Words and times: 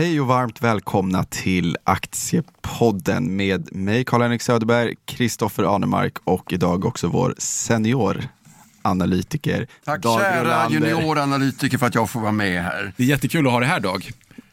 Hej 0.00 0.20
och 0.20 0.26
varmt 0.26 0.62
välkomna 0.62 1.24
till 1.24 1.76
Aktiepodden 1.84 3.36
med 3.36 3.76
mig 3.76 4.04
Karl-Henrik 4.04 4.42
Söderberg, 4.42 4.94
Kristoffer 5.04 5.74
Anemark 5.74 6.18
och 6.24 6.52
idag 6.52 6.84
också 6.84 7.08
vår 7.08 7.34
senior 7.38 8.28
analytiker 8.82 9.66
Tack 9.84 10.02
Dag 10.02 10.20
kära 10.20 10.44
Rolander. 10.44 10.90
junioranalytiker 10.90 11.78
för 11.78 11.86
att 11.86 11.94
jag 11.94 12.10
får 12.10 12.20
vara 12.20 12.32
med 12.32 12.62
här. 12.62 12.92
Det 12.96 13.02
är 13.02 13.06
jättekul 13.06 13.46
att 13.46 13.52
ha 13.52 13.60
dig 13.60 13.68
här 13.68 13.80
Dag. 13.80 14.10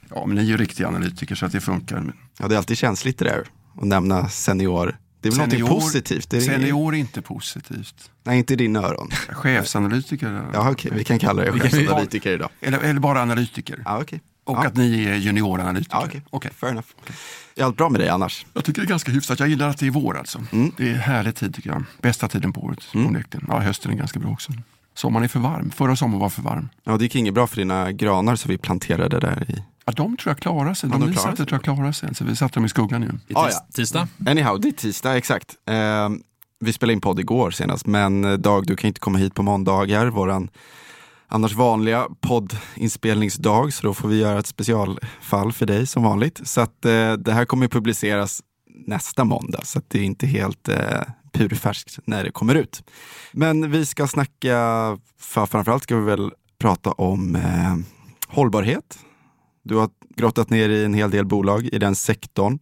Ja, 0.10 0.26
men 0.26 0.36
ni 0.36 0.42
är 0.42 0.46
ju 0.46 0.58
riktiga 0.58 0.88
analytiker 0.88 1.36
så 1.36 1.46
att 1.46 1.52
det 1.52 1.62
funkar. 1.62 2.14
Ja, 2.40 2.48
det 2.48 2.56
är 2.56 2.58
alltid 2.58 2.78
känsligt 2.78 3.18
det 3.18 3.26
där 3.26 3.44
att 3.76 3.88
nämna 3.88 4.30
senior. 4.30 4.98
Det 5.22 5.28
är 5.28 5.32
väl 5.32 5.38
någonting 5.38 5.66
positivt? 5.66 6.30
Det 6.30 6.38
är 6.38 6.42
Senior 6.42 6.96
är 6.96 6.98
inte 6.98 7.22
positivt. 7.22 8.12
Nej, 8.24 8.38
inte 8.38 8.54
i 8.54 8.58
dina 8.58 8.80
öron. 8.80 9.10
Chefsanalytiker. 9.30 10.50
Ja, 10.54 10.72
okej, 10.72 10.92
vi 10.96 11.04
kan 11.04 11.20
kalla 11.20 11.46
er 11.46 11.52
kan- 11.52 11.60
chefsanalytiker 11.60 12.34
idag. 12.34 12.50
Eller, 12.62 12.80
eller 12.80 13.00
bara 13.00 13.22
analytiker. 13.22 13.82
Ja, 13.86 14.02
okej. 14.02 14.22
Och 14.48 14.58
ja. 14.58 14.68
att 14.68 14.76
ni 14.76 15.06
är 15.06 15.16
junioranalytiker. 15.16 15.98
Ja, 15.98 16.04
okej. 16.08 16.22
Okej. 16.30 16.52
Fair 16.56 16.72
enough. 16.72 16.88
Är 17.56 17.64
allt 17.64 17.78
bra 17.78 17.90
med 17.90 18.02
dig 18.02 18.10
annars? 18.10 18.46
Jag 18.54 18.66
tycker 18.66 18.82
det 18.82 18.86
är 18.86 18.90
ganska 18.90 19.12
hyfsat. 19.12 19.40
Jag 19.40 19.50
gillar 19.50 19.70
att 19.70 19.78
det 19.78 19.88
är 19.88 19.92
vår 19.92 20.18
alltså. 20.18 20.44
Mm. 20.52 20.72
Det 20.78 20.90
är 20.90 20.94
härlig 20.96 21.36
tid 21.36 21.56
tycker 21.56 21.70
jag. 21.70 21.84
Bästa 22.02 22.28
tiden 22.28 22.54
på 22.54 22.62
året. 22.62 22.80
onekligen. 22.94 23.46
Ja, 23.50 23.60
hösten 23.60 23.92
är 23.92 23.96
ganska 23.96 24.20
bra 24.20 24.30
också. 24.32 24.52
Sommaren 24.96 25.24
är 25.24 25.28
för 25.28 25.40
varm. 25.40 25.72
Förra 25.72 25.96
sommaren 25.96 26.20
var 26.20 26.30
för 26.30 26.42
varm. 26.42 26.70
Ja, 26.84 26.98
det 26.98 27.04
gick 27.04 27.16
inget 27.16 27.34
bra 27.34 27.48
för 27.48 27.56
dina 27.56 27.92
granar 27.92 28.36
som 28.36 28.52
vi 28.52 28.58
planterade 28.58 29.20
där 29.20 29.46
i. 29.52 29.64
Ja, 29.86 29.92
de 29.96 30.18
tror 30.18 30.32
jag 30.32 30.40
klarar 30.40 30.74
sig. 30.74 30.90
Ja, 30.90 30.94
De 30.96 31.02
de 31.02 31.08
ni 31.08 31.14
klarar 31.14 31.26
satte 31.26 31.38
sig. 31.38 31.46
tror 31.46 31.58
jag 31.66 31.76
klarar 31.78 31.92
sig. 31.92 32.16
Så 32.16 32.24
vi 32.26 32.36
satte 32.36 32.54
dem 32.54 32.66
i 32.66 32.70
skuggan 32.70 33.02
nu. 33.02 33.20
I 33.28 33.34
Ah, 33.36 33.50
ja. 33.52 33.60
Tisdag? 33.74 34.08
Anyhow, 34.28 34.62
det 34.62 34.68
är 34.68 34.72
tisdag, 34.72 35.18
exakt. 35.18 35.56
Eh, 35.70 36.10
vi 36.60 36.74
spelade 36.74 36.94
in 36.94 37.02
podd 37.02 37.20
igår 37.20 37.52
senast, 37.52 37.86
men 37.86 38.26
eh, 38.26 38.34
Dag, 38.34 38.66
du 38.68 38.76
kan 38.76 38.88
inte 38.88 39.00
komma 39.00 39.18
hit 39.18 39.34
på 39.34 39.44
måndagar, 39.44 40.08
våran 40.08 40.50
annars 41.28 41.54
vanliga 41.54 42.08
poddinspelningsdag, 42.22 43.74
så 43.74 43.88
då 43.88 43.94
får 43.94 44.08
vi 44.08 44.20
göra 44.20 44.40
ett 44.40 44.48
specialfall 44.48 45.52
för 45.52 45.66
dig 45.66 45.88
som 45.88 46.04
vanligt. 46.04 46.48
Så 46.48 46.62
att 46.62 46.86
eh, 46.86 47.14
det 47.14 47.34
här 47.34 47.46
kommer 47.46 47.68
publiceras 47.68 48.42
nästa 48.88 49.24
måndag, 49.24 49.66
så 49.66 49.80
att 49.80 49.90
det 49.90 50.00
är 50.00 50.04
inte 50.04 50.28
helt 50.28 50.70
eh, 50.70 51.02
purfärskt 51.34 52.00
när 52.06 52.24
det 52.24 52.32
kommer 52.32 52.56
ut. 52.56 52.84
Men 53.32 53.72
vi 53.72 53.86
ska 53.86 54.08
snacka, 54.08 54.58
för 55.20 55.46
framförallt 55.46 55.84
ska 55.84 55.96
vi 55.96 56.06
väl 56.06 56.32
prata 56.60 56.92
om 56.92 57.36
eh, 57.36 57.76
hållbarhet. 58.28 59.00
Du 59.64 59.76
har 59.76 59.90
grottat 60.16 60.50
ner 60.50 60.70
i 60.70 60.86
en 60.86 60.94
hel 60.94 61.12
del 61.12 61.26
bolag 61.26 61.66
i 61.66 61.80
den 61.80 61.96
sektorn. 61.96 62.60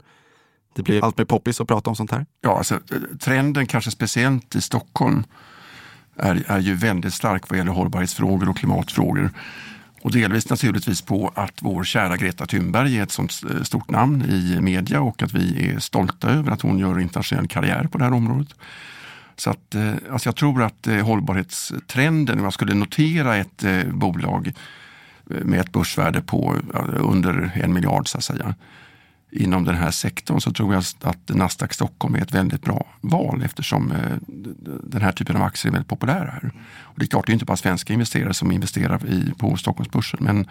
Det 0.75 0.83
blir 0.83 1.03
allt 1.03 1.17
mer 1.17 1.25
poppis 1.25 1.61
att 1.61 1.67
prata 1.67 1.89
om 1.89 1.95
sånt 1.95 2.11
här. 2.11 2.25
Ja, 2.41 2.57
alltså, 2.57 2.75
eh, 2.75 3.17
trenden 3.19 3.67
kanske 3.67 3.91
speciellt 3.91 4.55
i 4.55 4.61
Stockholm 4.61 5.23
är, 6.17 6.43
är 6.47 6.59
ju 6.59 6.73
väldigt 6.73 7.13
stark 7.13 7.49
vad 7.49 7.57
gäller 7.57 7.71
hållbarhetsfrågor 7.71 8.49
och 8.49 8.57
klimatfrågor. 8.57 9.29
Och 10.01 10.11
delvis 10.11 10.49
naturligtvis 10.49 11.01
på 11.01 11.31
att 11.35 11.53
vår 11.61 11.83
kära 11.83 12.17
Greta 12.17 12.45
Thunberg 12.45 12.97
är 12.97 13.03
ett 13.03 13.11
sånt 13.11 13.41
eh, 13.49 13.63
stort 13.63 13.89
namn 13.89 14.21
i 14.21 14.61
media 14.61 15.01
och 15.01 15.23
att 15.23 15.33
vi 15.33 15.69
är 15.69 15.79
stolta 15.79 16.29
över 16.29 16.51
att 16.51 16.61
hon 16.61 16.79
gör 16.79 16.99
internationell 16.99 17.47
karriär 17.47 17.87
på 17.91 17.97
det 17.97 18.03
här 18.03 18.13
området. 18.13 18.47
Så 19.35 19.49
att, 19.49 19.75
eh, 19.75 19.93
alltså 20.11 20.27
jag 20.27 20.35
tror 20.35 20.63
att 20.63 20.87
eh, 20.87 21.05
hållbarhetstrenden, 21.05 22.37
om 22.37 22.43
jag 22.43 22.53
skulle 22.53 22.73
notera 22.73 23.35
ett 23.35 23.63
bolag 23.87 24.53
med 25.23 25.59
ett 25.59 25.71
börsvärde 25.71 26.21
på 26.21 26.55
under 26.95 27.51
en 27.55 27.73
miljard 27.73 28.07
så 28.07 28.17
att 28.17 28.23
säga, 28.23 28.55
inom 29.35 29.63
den 29.63 29.75
här 29.75 29.91
sektorn 29.91 30.41
så 30.41 30.51
tror 30.51 30.73
jag 30.73 30.83
att 31.01 31.29
Nasdaq 31.29 31.73
Stockholm 31.73 32.15
är 32.15 32.21
ett 32.21 32.33
väldigt 32.33 32.61
bra 32.61 32.85
val 33.01 33.41
eftersom 33.45 33.91
eh, 33.91 34.17
den 34.83 35.01
här 35.01 35.11
typen 35.11 35.35
av 35.35 35.41
aktier 35.41 35.69
är 35.69 35.73
väldigt 35.73 35.89
populära 35.89 36.31
här. 36.31 36.51
Och 36.79 36.99
det 36.99 37.05
är 37.05 37.07
klart, 37.07 37.25
det 37.25 37.31
är 37.31 37.33
inte 37.33 37.45
bara 37.45 37.57
svenska 37.57 37.93
investerare 37.93 38.33
som 38.33 38.51
investerar 38.51 39.05
i, 39.05 39.33
på 39.37 39.57
Stockholmsbörsen 39.57 40.19
men 40.21 40.47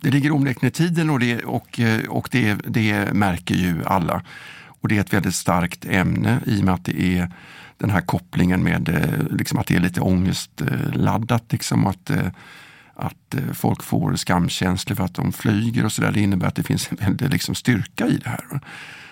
det 0.00 0.10
ligger 0.10 0.32
onekligen 0.32 0.68
i 0.68 0.72
tiden 0.72 1.10
och, 1.10 1.20
det, 1.20 1.44
och, 1.44 1.80
eh, 1.80 2.08
och 2.08 2.28
det, 2.32 2.54
det 2.54 3.12
märker 3.12 3.54
ju 3.54 3.84
alla. 3.84 4.22
Och 4.64 4.88
det 4.88 4.96
är 4.96 5.00
ett 5.00 5.12
väldigt 5.12 5.34
starkt 5.34 5.84
ämne 5.84 6.40
i 6.46 6.60
och 6.60 6.64
med 6.64 6.74
att 6.74 6.84
det 6.84 7.02
är 7.02 7.30
den 7.78 7.90
här 7.90 8.00
kopplingen 8.00 8.62
med 8.62 8.88
eh, 8.88 9.36
liksom 9.36 9.58
att 9.58 9.66
det 9.66 9.76
är 9.76 9.80
lite 9.80 10.00
ångestladdat. 10.00 11.52
Liksom, 11.52 11.86
att, 11.86 12.10
att 12.94 13.34
eh, 13.34 13.52
folk 13.52 13.82
får 13.82 14.16
skamkänslor 14.16 14.96
för 14.96 15.04
att 15.04 15.14
de 15.14 15.32
flyger 15.32 15.84
och 15.84 15.92
sådär. 15.92 16.12
Det 16.12 16.20
innebär 16.20 16.46
att 16.46 16.54
det 16.54 16.62
finns 16.62 16.90
en 16.90 16.96
väldig 16.98 17.30
liksom, 17.30 17.54
styrka 17.54 18.06
i 18.06 18.16
det 18.16 18.28
här. 18.28 18.60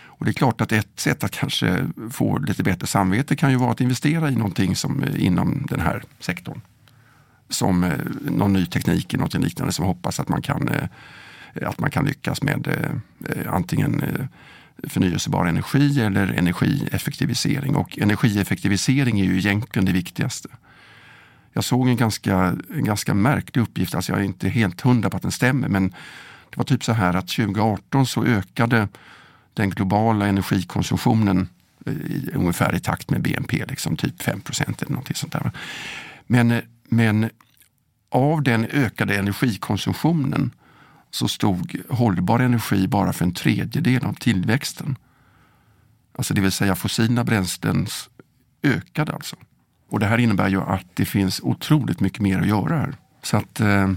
Och 0.07 0.25
det 0.25 0.31
är 0.31 0.33
klart 0.33 0.61
att 0.61 0.73
ett 0.73 1.01
sätt 1.01 1.25
att 1.25 1.31
kanske 1.31 1.87
få 2.11 2.39
lite 2.39 2.63
bättre 2.63 2.87
samvete 2.87 3.37
kan 3.37 3.51
ju 3.51 3.57
vara 3.57 3.71
att 3.71 3.81
investera 3.81 4.31
i 4.31 4.37
någonting 4.37 4.77
som 4.77 5.03
eh, 5.03 5.25
inom 5.25 5.67
den 5.71 5.81
här 5.81 6.03
sektorn. 6.19 6.61
Som 7.49 7.85
eh, 7.85 7.93
någon 8.21 8.53
ny 8.53 8.67
teknik 8.67 9.15
eller 9.15 9.25
något 9.25 9.35
liknande 9.35 9.73
som 9.73 9.85
hoppas 9.85 10.21
att 10.21 10.29
man 10.29 10.43
kan, 10.43 10.71
att 11.63 11.79
man 11.79 11.91
kan 11.91 12.05
lyckas 12.05 12.43
med 12.43 12.69
antingen 13.47 14.03
förnyelsebar 14.89 15.47
energi 15.47 16.01
eller 16.01 16.27
energieffektivisering. 16.27 17.77
Och 17.77 17.99
energieffektivisering 17.99 19.21
är 19.21 19.25
ju 19.25 19.39
egentligen 19.39 19.87
det 19.87 19.93
viktigaste. 19.93 20.49
Jag 21.53 21.65
såg 21.65 21.89
en 21.89 21.97
ganska, 21.97 22.57
en 22.75 22.85
ganska 22.85 23.15
märklig 23.15 23.63
uppgift, 23.63 23.95
alltså 23.95 24.13
jag 24.13 24.21
är 24.21 24.25
inte 24.25 24.49
helt 24.49 24.81
hundra 24.81 25.11
på 25.11 25.17
att 25.17 25.23
den 25.23 25.33
stämmer, 25.33 25.69
men 25.69 25.89
det 26.51 26.57
var 26.57 26.65
typ 26.65 26.85
så 26.85 26.93
här 26.93 27.15
att 27.15 27.29
2018 27.29 28.07
så 28.07 28.25
ökade 28.25 28.89
den 29.55 29.71
globala 29.71 30.27
energikonsumtionen 30.27 31.49
eh, 31.87 31.93
i, 31.93 32.31
ungefär 32.35 32.75
i 32.75 32.81
takt 32.81 33.11
med 33.11 33.23
BNP, 33.23 33.65
liksom 33.69 33.97
typ 33.97 34.23
5 34.23 34.41
procent 34.41 34.83
eller 34.83 34.93
någonting 34.93 35.17
sånt 35.17 35.33
där. 35.33 35.51
Men, 36.27 36.63
men 36.89 37.31
av 38.11 38.43
den 38.43 38.65
ökade 38.65 39.19
energikonsumtionen 39.19 40.51
så 41.11 41.29
stod 41.29 41.77
hållbar 41.89 42.41
energi 42.41 42.89
bara 42.89 43.13
för 43.13 43.25
en 43.25 43.35
tredjedel 43.35 44.05
av 44.05 44.15
tillväxten. 44.15 44.97
Alltså 46.13 46.35
det 46.35 46.41
vill 46.41 46.53
säga 46.53 46.75
fossila 46.75 47.25
bränslen 47.25 47.87
ökade 48.63 49.13
alltså. 49.13 49.37
Och 49.91 50.01
det 50.01 50.07
här 50.07 50.19
innebär 50.19 50.49
ju 50.49 50.61
att 50.61 50.87
det 50.95 51.05
finns 51.05 51.41
otroligt 51.41 52.01
mycket 52.01 52.21
mer 52.21 52.41
att 52.41 52.47
göra 52.47 52.79
här. 52.79 52.95
Så 53.23 53.37
att, 53.37 53.61
eh, 53.61 53.91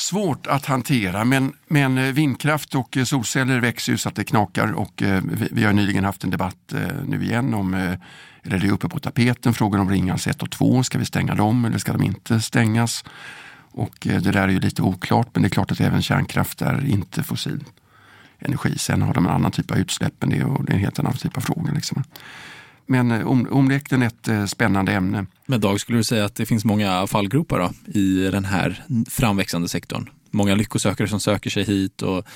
svårt 0.00 0.46
att 0.46 0.66
hantera 0.66 1.24
men, 1.24 1.52
men 1.68 1.98
eh, 1.98 2.12
vindkraft 2.12 2.74
och 2.74 2.96
eh, 2.96 3.04
solceller 3.04 3.60
växer 3.60 3.92
ju 3.92 3.98
så 3.98 4.08
att 4.08 4.14
det 4.14 4.24
knakar 4.24 4.72
och 4.72 5.02
eh, 5.02 5.22
vi, 5.24 5.48
vi 5.50 5.64
har 5.64 5.72
nyligen 5.72 6.04
haft 6.04 6.24
en 6.24 6.30
debatt 6.30 6.72
eh, 6.72 6.80
nu 7.06 7.24
igen 7.24 7.54
om, 7.54 7.74
eh, 7.74 7.94
eller 8.42 8.58
det 8.58 8.66
är 8.66 8.72
uppe 8.72 8.88
på 8.88 8.98
tapeten, 8.98 9.54
frågan 9.54 9.80
om 9.80 9.90
Ringhals 9.90 10.26
1 10.26 10.42
och 10.42 10.50
2, 10.50 10.82
ska 10.82 10.98
vi 10.98 11.04
stänga 11.04 11.34
dem 11.34 11.64
eller 11.64 11.78
ska 11.78 11.92
de 11.92 12.02
inte 12.02 12.40
stängas? 12.40 13.04
Och 13.72 14.06
eh, 14.06 14.20
det 14.20 14.30
där 14.30 14.42
är 14.42 14.48
ju 14.48 14.60
lite 14.60 14.82
oklart 14.82 15.28
men 15.32 15.42
det 15.42 15.48
är 15.48 15.50
klart 15.50 15.72
att 15.72 15.80
även 15.80 16.02
kärnkraft 16.02 16.62
är 16.62 16.86
inte 16.86 17.22
fossil 17.22 17.64
energi. 18.38 18.78
Sen 18.78 19.02
har 19.02 19.14
de 19.14 19.26
en 19.26 19.32
annan 19.32 19.50
typ 19.50 19.70
av 19.70 19.78
utsläpp 19.78 20.14
men 20.20 20.30
det 20.30 20.44
och 20.44 20.64
det 20.64 20.72
är 20.72 20.74
en 20.74 20.80
helt 20.80 20.98
annan 20.98 21.12
typ 21.12 21.36
av 21.36 21.40
fråga. 21.40 21.72
Liksom. 21.72 22.04
Men 22.90 23.10
eh, 23.10 23.26
onekligen 23.28 24.02
ett 24.02 24.28
eh, 24.28 24.46
spännande 24.46 24.92
ämne. 24.92 25.26
Men 25.46 25.60
Dag, 25.60 25.80
skulle 25.80 25.98
du 25.98 26.04
säga 26.04 26.24
att 26.24 26.34
det 26.34 26.46
finns 26.46 26.64
många 26.64 27.06
fallgropar 27.06 27.58
då, 27.58 28.00
i 28.00 28.30
den 28.30 28.44
här 28.44 28.84
framväxande 29.10 29.68
sektorn? 29.68 30.10
Många 30.30 30.54
lyckosökare 30.54 31.08
som 31.08 31.20
söker 31.20 31.50
sig 31.50 31.64
hit 31.64 32.02
och 32.02 32.26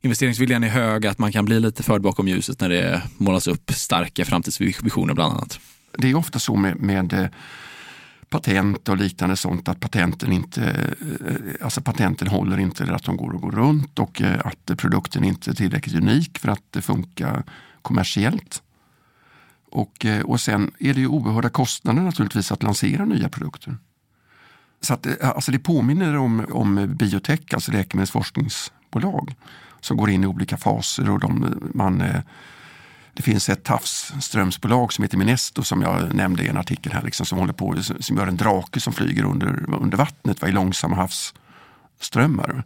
investeringsviljan 0.00 0.64
är 0.64 0.68
hög, 0.68 1.06
att 1.06 1.18
man 1.18 1.32
kan 1.32 1.44
bli 1.44 1.60
lite 1.60 1.82
förd 1.82 2.02
bakom 2.02 2.28
ljuset 2.28 2.60
när 2.60 2.68
det 2.68 3.02
målas 3.16 3.46
upp 3.46 3.70
starka 3.70 4.24
framtidsvisioner 4.24 5.14
bland 5.14 5.32
annat. 5.32 5.60
Det 5.98 6.10
är 6.10 6.14
ofta 6.14 6.38
så 6.38 6.56
med, 6.56 6.80
med 6.80 7.12
eh, 7.12 7.26
patent 8.28 8.88
och 8.88 8.96
liknande 8.96 9.36
sånt 9.36 9.68
att 9.68 9.80
patenten 9.80 10.32
inte 10.32 10.94
alltså 11.60 11.80
patenten 11.80 12.28
håller 12.28 12.58
inte 12.58 12.82
eller 12.82 12.92
att 12.92 13.04
de 13.04 13.16
går 13.16 13.34
och 13.34 13.40
går 13.40 13.52
runt 13.52 13.98
och 13.98 14.22
att 14.44 14.78
produkten 14.78 15.24
inte 15.24 15.50
är 15.50 15.54
tillräckligt 15.54 15.96
unik 15.96 16.38
för 16.38 16.48
att 16.48 16.62
det 16.70 16.82
funkar 16.82 17.44
kommersiellt. 17.82 18.62
Och, 19.76 20.06
eh, 20.06 20.22
och 20.22 20.40
sen 20.40 20.70
är 20.78 20.94
det 20.94 21.00
ju 21.00 21.06
oerhörda 21.06 21.48
kostnader 21.48 22.02
naturligtvis 22.02 22.52
att 22.52 22.62
lansera 22.62 23.04
nya 23.04 23.28
produkter. 23.28 23.76
Så 24.80 24.94
att, 24.94 25.06
eh, 25.06 25.12
alltså 25.20 25.52
det 25.52 25.58
påminner 25.58 26.16
om, 26.16 26.46
om 26.50 26.94
biotech, 26.96 27.40
alltså 27.54 27.72
läkemedelsforskningsbolag 27.72 29.34
som 29.80 29.96
går 29.96 30.10
in 30.10 30.24
i 30.24 30.26
olika 30.26 30.56
faser 30.56 31.10
och 31.10 31.20
de, 31.20 31.54
man 31.74 32.00
eh, 32.00 32.20
det 33.14 33.22
finns 33.22 33.48
ett 33.48 33.68
havsströmsbolag 33.68 34.92
som 34.92 35.02
heter 35.02 35.18
Minesto 35.18 35.62
som 35.62 35.82
jag 35.82 36.14
nämnde 36.14 36.42
i 36.42 36.48
en 36.48 36.56
artikel 36.56 36.92
här, 36.92 37.02
liksom, 37.02 37.26
som 37.26 37.38
håller 37.38 37.52
på 37.52 37.76
som 38.00 38.16
gör 38.16 38.26
en 38.26 38.36
drake 38.36 38.80
som 38.80 38.92
flyger 38.92 39.24
under, 39.24 39.74
under 39.74 39.98
vattnet 39.98 40.42
va, 40.42 40.48
i 40.48 40.52
långsamma 40.52 40.96
havsströmmar. 40.96 42.64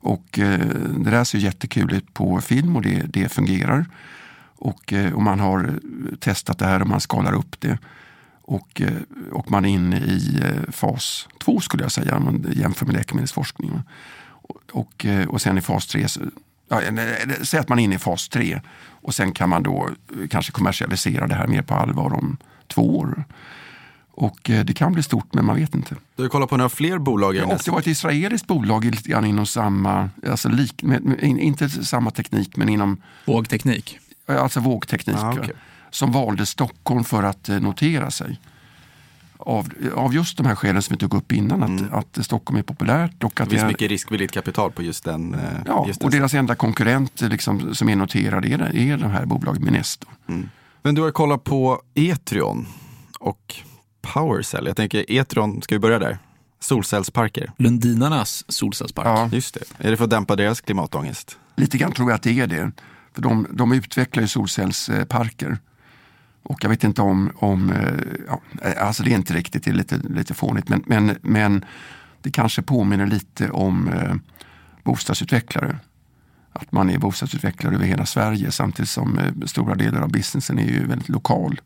Och 0.00 0.38
eh, 0.38 0.66
det 0.98 1.10
där 1.10 1.24
ser 1.24 1.38
jättekul 1.38 1.92
ut 1.92 2.14
på 2.14 2.40
film 2.40 2.76
och 2.76 2.82
det, 2.82 3.02
det 3.08 3.32
fungerar. 3.32 3.86
Och, 4.64 4.92
eh, 4.92 5.12
och 5.12 5.22
man 5.22 5.40
har 5.40 5.78
testat 6.20 6.58
det 6.58 6.64
här 6.66 6.80
och 6.82 6.88
man 6.88 7.00
skalar 7.00 7.32
upp 7.32 7.60
det. 7.60 7.78
Och, 8.42 8.80
eh, 8.80 8.92
och 9.32 9.50
man 9.50 9.64
är 9.64 9.68
inne 9.68 9.96
i 9.98 10.40
eh, 10.42 10.72
fas 10.72 11.28
två 11.44 11.60
skulle 11.60 11.82
jag 11.82 11.92
säga, 11.92 12.16
om 12.16 12.24
man 12.24 12.46
jämför 12.56 12.86
med 12.86 12.94
läkemedelsforskning. 12.94 13.82
Och, 14.28 14.56
och, 14.72 15.06
och 15.28 15.40
sen 15.40 15.58
i 15.58 15.60
fas 15.60 15.86
tre, 15.86 16.08
så- 16.08 16.20
ja, 16.68 16.80
eller- 16.80 17.14
eller 17.22 17.44
säg 17.44 17.60
att 17.60 17.68
man 17.68 17.78
är 17.78 17.82
inne 17.84 17.94
i 17.94 17.98
fas 17.98 18.28
tre 18.28 18.60
och 19.02 19.14
sen 19.14 19.32
kan 19.32 19.48
man 19.48 19.62
då 19.62 19.88
kanske 20.30 20.52
kommersialisera 20.52 21.26
det 21.26 21.34
här 21.34 21.46
mer 21.46 21.62
på 21.62 21.74
allvar 21.74 22.14
om 22.14 22.36
två 22.68 22.98
år. 22.98 23.24
Och 24.14 24.38
det 24.42 24.76
kan 24.76 24.92
bli 24.92 25.02
stort, 25.02 25.34
men 25.34 25.44
man 25.44 25.56
vet 25.56 25.74
inte. 25.74 25.96
Du 26.16 26.22
har 26.22 26.28
kollat 26.30 26.48
på 26.50 26.56
några 26.56 26.68
fler 26.68 26.98
bolag? 26.98 27.34
Ja, 27.36 27.44
och 27.44 27.60
det 27.64 27.70
var 27.70 27.78
ett 27.78 27.86
israeliskt 27.86 28.46
bolag 28.46 28.84
lite 28.84 29.08
grann 29.08 29.24
inom 29.24 29.46
samma, 29.46 30.10
alltså 30.30 30.48
lik, 30.48 30.82
med, 30.82 31.02
med, 31.04 31.20
inte 31.22 31.68
samma 31.68 32.10
teknik, 32.10 32.56
men 32.56 32.68
inom 32.68 33.02
Vågteknik. 33.26 33.98
Alltså 34.38 34.60
vågteknik. 34.60 35.16
Ah, 35.18 35.32
okej. 35.38 35.54
Som 35.90 36.12
valde 36.12 36.46
Stockholm 36.46 37.04
för 37.04 37.22
att 37.22 37.48
eh, 37.48 37.60
notera 37.60 38.10
sig. 38.10 38.40
Av, 39.38 39.68
av 39.94 40.14
just 40.14 40.36
de 40.36 40.46
här 40.46 40.54
skälen 40.54 40.82
som 40.82 40.94
vi 40.94 40.98
tog 40.98 41.14
upp 41.14 41.32
innan, 41.32 41.62
att, 41.92 41.92
att 42.18 42.24
Stockholm 42.24 42.58
är 42.58 42.62
populärt 42.62 43.24
och 43.24 43.32
Det 43.36 43.42
att 43.42 43.48
det 43.48 43.54
finns 43.54 43.62
är, 43.62 43.68
mycket 43.68 43.88
riskvilligt 43.90 44.34
kapital 44.34 44.72
på 44.72 44.82
just 44.82 45.04
den. 45.04 45.34
eh, 45.34 45.40
Ja, 45.66 45.84
just 45.86 46.00
den 46.00 46.06
och 46.06 46.12
deras 46.12 46.34
enda 46.34 46.54
konkurrent 46.54 47.22
eh, 47.22 47.28
liksom, 47.28 47.74
som 47.74 47.88
är 47.88 47.96
noterad 47.96 48.44
är, 48.44 48.76
är 48.76 48.96
det 48.96 49.08
här 49.08 49.24
bolaget 49.26 49.62
Minesto. 49.62 50.06
Men 50.82 50.94
du 50.94 51.02
har 51.02 51.10
kollat 51.10 51.44
på 51.44 51.82
Etrion 51.94 52.66
och 53.20 53.54
Powercell. 54.02 54.66
Jag 54.66 54.76
tänker 54.76 55.12
Etrion, 55.12 55.62
ska 55.62 55.74
vi 55.74 55.78
börja 55.78 55.98
där? 55.98 56.18
Solcellsparker. 56.60 57.52
Lundinarnas 57.56 58.44
solcellspark. 58.48 59.06
Ja, 59.06 59.28
Just 59.32 59.54
det. 59.54 59.86
Är 59.86 59.90
det 59.90 59.96
för 59.96 60.04
att 60.04 60.10
dämpa 60.10 60.36
deras 60.36 60.60
klimatångest? 60.60 61.38
lite 61.56 61.78
grann 61.78 61.92
tror 61.92 62.10
jag 62.10 62.16
att 62.16 62.22
det 62.22 62.40
är 62.40 62.46
det. 62.46 62.70
För 63.14 63.22
de, 63.22 63.46
de 63.50 63.72
utvecklar 63.72 64.22
ju 64.22 64.28
solcellsparker. 64.28 65.58
Och 66.42 66.64
jag 66.64 66.70
vet 66.70 66.84
inte 66.84 67.02
om, 67.02 67.32
om 67.36 67.70
eh, 67.70 67.94
ja, 68.26 68.40
eh, 68.62 68.86
alltså 68.86 69.02
det 69.02 69.10
är 69.10 69.14
inte 69.14 69.34
riktigt, 69.34 69.64
det 69.64 69.70
är 69.70 69.74
lite, 69.74 69.96
lite 69.96 70.34
fånigt, 70.34 70.68
men, 70.68 70.82
men, 70.86 71.16
men 71.22 71.64
det 72.22 72.30
kanske 72.30 72.62
påminner 72.62 73.06
lite 73.06 73.50
om 73.50 73.88
eh, 73.88 74.14
bostadsutvecklare. 74.84 75.78
Att 76.52 76.72
man 76.72 76.90
är 76.90 76.98
bostadsutvecklare 76.98 77.74
över 77.74 77.86
hela 77.86 78.06
Sverige 78.06 78.50
samtidigt 78.50 78.88
som 78.88 79.18
eh, 79.18 79.46
stora 79.46 79.74
delar 79.74 80.00
av 80.00 80.10
businessen 80.10 80.58
är 80.58 80.66
ju 80.66 80.86
väldigt 80.86 81.08
lokal. 81.08 81.60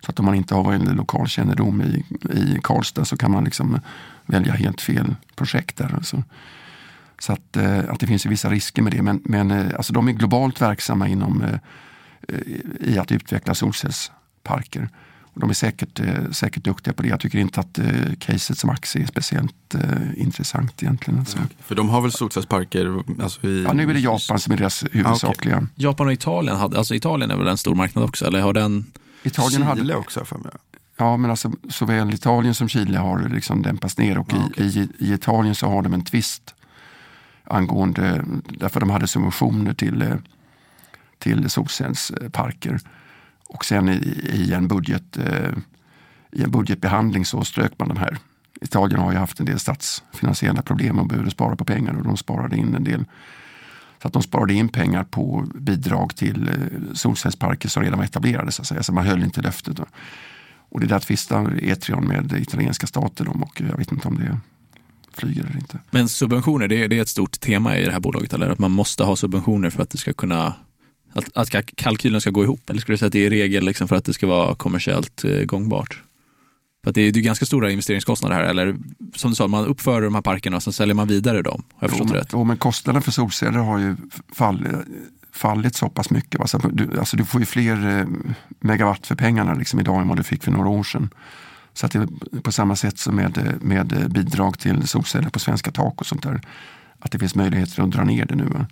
Så 0.00 0.10
att 0.10 0.18
om 0.18 0.24
man 0.24 0.34
inte 0.34 0.54
har 0.54 0.72
en 0.72 0.84
lokal 0.84 1.28
kännedom 1.28 1.82
i, 1.82 2.04
i 2.32 2.58
Karlstad 2.62 3.04
så 3.04 3.16
kan 3.16 3.30
man 3.30 3.44
liksom 3.44 3.80
välja 4.26 4.52
helt 4.52 4.80
fel 4.80 5.14
projekt 5.34 5.76
där. 5.76 5.94
Alltså. 5.94 6.22
Så 7.18 7.32
att, 7.32 7.56
eh, 7.56 7.78
att 7.90 8.00
det 8.00 8.06
finns 8.06 8.26
ju 8.26 8.30
vissa 8.30 8.50
risker 8.50 8.82
med 8.82 8.92
det. 8.92 9.02
Men, 9.02 9.20
men 9.24 9.50
eh, 9.50 9.66
alltså 9.76 9.92
de 9.92 10.08
är 10.08 10.12
globalt 10.12 10.60
verksamma 10.60 11.08
inom, 11.08 11.42
eh, 11.42 12.38
i 12.80 12.98
att 12.98 13.12
utveckla 13.12 13.54
solcellsparker. 13.54 14.88
Och 15.22 15.40
de 15.40 15.50
är 15.50 15.54
säkert, 15.54 16.00
eh, 16.00 16.30
säkert 16.30 16.64
duktiga 16.64 16.94
på 16.94 17.02
det. 17.02 17.08
Jag 17.08 17.20
tycker 17.20 17.38
inte 17.38 17.60
att 17.60 17.78
eh, 17.78 17.84
caset 18.18 18.58
som 18.58 18.70
aktie 18.70 19.02
är 19.02 19.06
speciellt 19.06 19.74
eh, 19.74 19.80
intressant 20.22 20.82
egentligen. 20.82 21.20
Alltså. 21.20 21.38
För 21.60 21.74
de 21.74 21.88
har 21.88 22.00
väl 22.00 22.12
solcellsparker? 22.12 23.02
Alltså 23.22 23.46
i, 23.46 23.62
Ja, 23.64 23.72
nu 23.72 23.90
är 23.90 23.94
det 23.94 24.00
Japan 24.00 24.38
som 24.38 24.52
är 24.52 24.56
deras 24.56 24.84
huvudsakliga. 24.92 25.66
Japan 25.74 26.06
och 26.06 26.12
Italien, 26.12 26.56
hade, 26.56 26.78
alltså 26.78 26.94
Italien 26.94 27.30
är 27.30 27.36
väl 27.36 27.46
en 27.48 27.58
stor 27.58 27.74
marknad 27.74 28.04
också? 28.04 28.26
Eller 28.26 28.40
har 28.40 28.52
den... 28.52 28.84
Italien 29.22 29.50
Chile 29.52 29.64
hade, 29.64 29.94
också 29.94 30.24
för 30.24 30.38
mig. 30.38 30.52
ja, 30.96 31.16
men 31.16 31.30
alltså, 31.30 31.52
såväl 31.70 32.14
Italien 32.14 32.54
som 32.54 32.68
Chile 32.68 32.98
har 32.98 33.28
liksom 33.28 33.62
dämpats 33.62 33.98
ner 33.98 34.18
och 34.18 34.32
Ja, 34.32 34.36
i, 34.36 34.40
okej. 34.50 34.88
i, 34.98 35.06
i 35.10 35.12
Italien 35.12 35.54
så 35.54 35.66
har 35.68 35.82
de 35.82 35.94
en 35.94 36.04
tvist 36.04 36.54
angående, 37.46 38.24
därför 38.48 38.80
de 38.80 38.90
hade 38.90 39.06
subventioner 39.06 39.74
till, 39.74 40.02
eh, 40.02 40.16
till 41.18 41.50
solcellsparker. 41.50 42.80
Och 43.48 43.64
sen 43.64 43.88
i, 43.88 43.92
i, 44.32 44.52
en 44.52 44.68
budget, 44.68 45.16
eh, 45.16 45.52
i 46.32 46.42
en 46.42 46.50
budgetbehandling 46.50 47.24
så 47.24 47.44
strök 47.44 47.72
man 47.78 47.88
de 47.88 47.96
här. 47.96 48.18
Italien 48.60 49.00
har 49.00 49.12
ju 49.12 49.18
haft 49.18 49.40
en 49.40 49.46
del 49.46 49.58
statsfinansiella 49.58 50.62
problem 50.62 50.98
och 50.98 51.06
behövde 51.06 51.30
spara 51.30 51.56
på 51.56 51.64
pengar 51.64 51.94
och 51.94 52.04
de 52.04 52.16
sparade 52.16 52.56
in 52.56 52.74
en 52.74 52.84
del. 52.84 53.04
Så 54.02 54.08
att 54.08 54.12
de 54.12 54.22
sparade 54.22 54.54
in 54.54 54.68
pengar 54.68 55.04
på 55.04 55.46
bidrag 55.54 56.16
till 56.16 56.48
eh, 56.48 56.94
solcellsparker 56.94 57.68
som 57.68 57.82
redan 57.82 57.98
var 57.98 58.04
etablerade. 58.04 58.52
Så, 58.52 58.62
att 58.62 58.68
säga. 58.68 58.82
så 58.82 58.92
man 58.92 59.06
höll 59.06 59.22
inte 59.22 59.40
löftet. 59.40 59.80
Och 60.68 60.80
det 60.80 60.86
där 60.86 60.98
tvistar 60.98 61.64
Etrion 61.64 62.08
med 62.08 62.32
italienska 62.32 62.86
staten 62.86 63.28
om 63.28 63.42
och 63.42 63.60
jag 63.60 63.76
vet 63.76 63.92
inte 63.92 64.08
om 64.08 64.18
det 64.18 64.40
flyger 65.16 65.44
eller 65.44 65.56
inte. 65.56 65.78
Men 65.90 66.08
subventioner, 66.08 66.68
det 66.68 66.84
är, 66.84 66.88
det 66.88 66.98
är 66.98 67.02
ett 67.02 67.08
stort 67.08 67.40
tema 67.40 67.78
i 67.78 67.84
det 67.84 67.92
här 67.92 68.00
bolaget, 68.00 68.32
eller? 68.32 68.48
Att 68.50 68.58
man 68.58 68.70
måste 68.70 69.04
ha 69.04 69.16
subventioner 69.16 69.70
för 69.70 69.82
att 69.82 69.90
det 69.90 69.98
ska 69.98 70.12
kunna 70.12 70.54
att, 71.12 71.36
att 71.36 71.50
ka- 71.50 71.72
kalkylen 71.76 72.20
ska 72.20 72.30
gå 72.30 72.44
ihop? 72.44 72.70
Eller 72.70 72.80
skulle 72.80 72.94
du 72.94 72.98
säga 72.98 73.06
att 73.06 73.12
det 73.12 73.26
är 73.26 73.30
regel 73.30 73.64
liksom 73.64 73.88
för 73.88 73.96
att 73.96 74.04
det 74.04 74.12
ska 74.12 74.26
vara 74.26 74.54
kommersiellt 74.54 75.24
eh, 75.24 75.40
gångbart? 75.44 76.02
För 76.84 76.90
att 76.90 76.94
det 76.94 77.00
är, 77.02 77.12
det 77.12 77.20
är 77.20 77.22
ganska 77.22 77.46
stora 77.46 77.70
investeringskostnader 77.70 78.34
här, 78.36 78.44
eller 78.44 78.76
som 79.14 79.30
du 79.30 79.34
sa, 79.34 79.48
man 79.48 79.66
uppför 79.66 80.02
de 80.02 80.14
här 80.14 80.22
parkerna 80.22 80.56
och 80.56 80.62
sen 80.62 80.72
säljer 80.72 80.94
man 80.94 81.08
vidare 81.08 81.42
dem. 81.42 81.62
Har 81.74 81.88
jag 81.88 81.96
Jo, 81.98 82.04
men, 82.04 82.14
rätt? 82.14 82.28
jo, 82.32 82.44
men 82.44 82.56
kostnaden 82.56 83.02
för 83.02 83.10
solceller 83.12 83.58
har 83.58 83.78
ju 83.78 83.96
fall, 84.34 84.66
fallit 85.32 85.74
så 85.76 85.88
pass 85.88 86.10
mycket. 86.10 86.40
va. 86.40 86.46
Så 86.46 86.58
du, 86.58 86.98
alltså 86.98 87.16
du 87.16 87.24
får 87.24 87.40
ju 87.40 87.46
fler 87.46 87.98
eh, 87.98 88.06
megawatt 88.60 89.06
för 89.06 89.14
pengarna 89.14 89.54
liksom 89.54 89.80
idag 89.80 90.00
än 90.00 90.08
vad 90.08 90.16
du 90.16 90.22
fick 90.22 90.42
för 90.44 90.50
några 90.50 90.68
år 90.68 90.82
sedan. 90.84 91.10
Så 91.76 91.86
att 91.86 91.92
det 91.92 91.98
är 91.98 92.40
på 92.40 92.52
samma 92.52 92.76
sätt 92.76 92.98
som 92.98 93.16
med, 93.16 93.38
eh, 93.38 93.44
med 93.60 93.92
eh, 93.92 94.08
bidrag 94.08 94.58
till 94.58 94.88
solceller 94.88 95.28
på 95.30 95.38
svenska 95.38 95.70
tak 95.70 96.00
och 96.00 96.06
sånt 96.06 96.22
där. 96.22 96.40
Att 96.98 97.10
det 97.12 97.18
finns 97.18 97.34
möjligheter 97.34 97.82
att 97.82 97.90
dra 97.90 98.04
ner 98.04 98.26
det 98.26 98.34
nu. 98.34 98.44
va. 98.44 98.66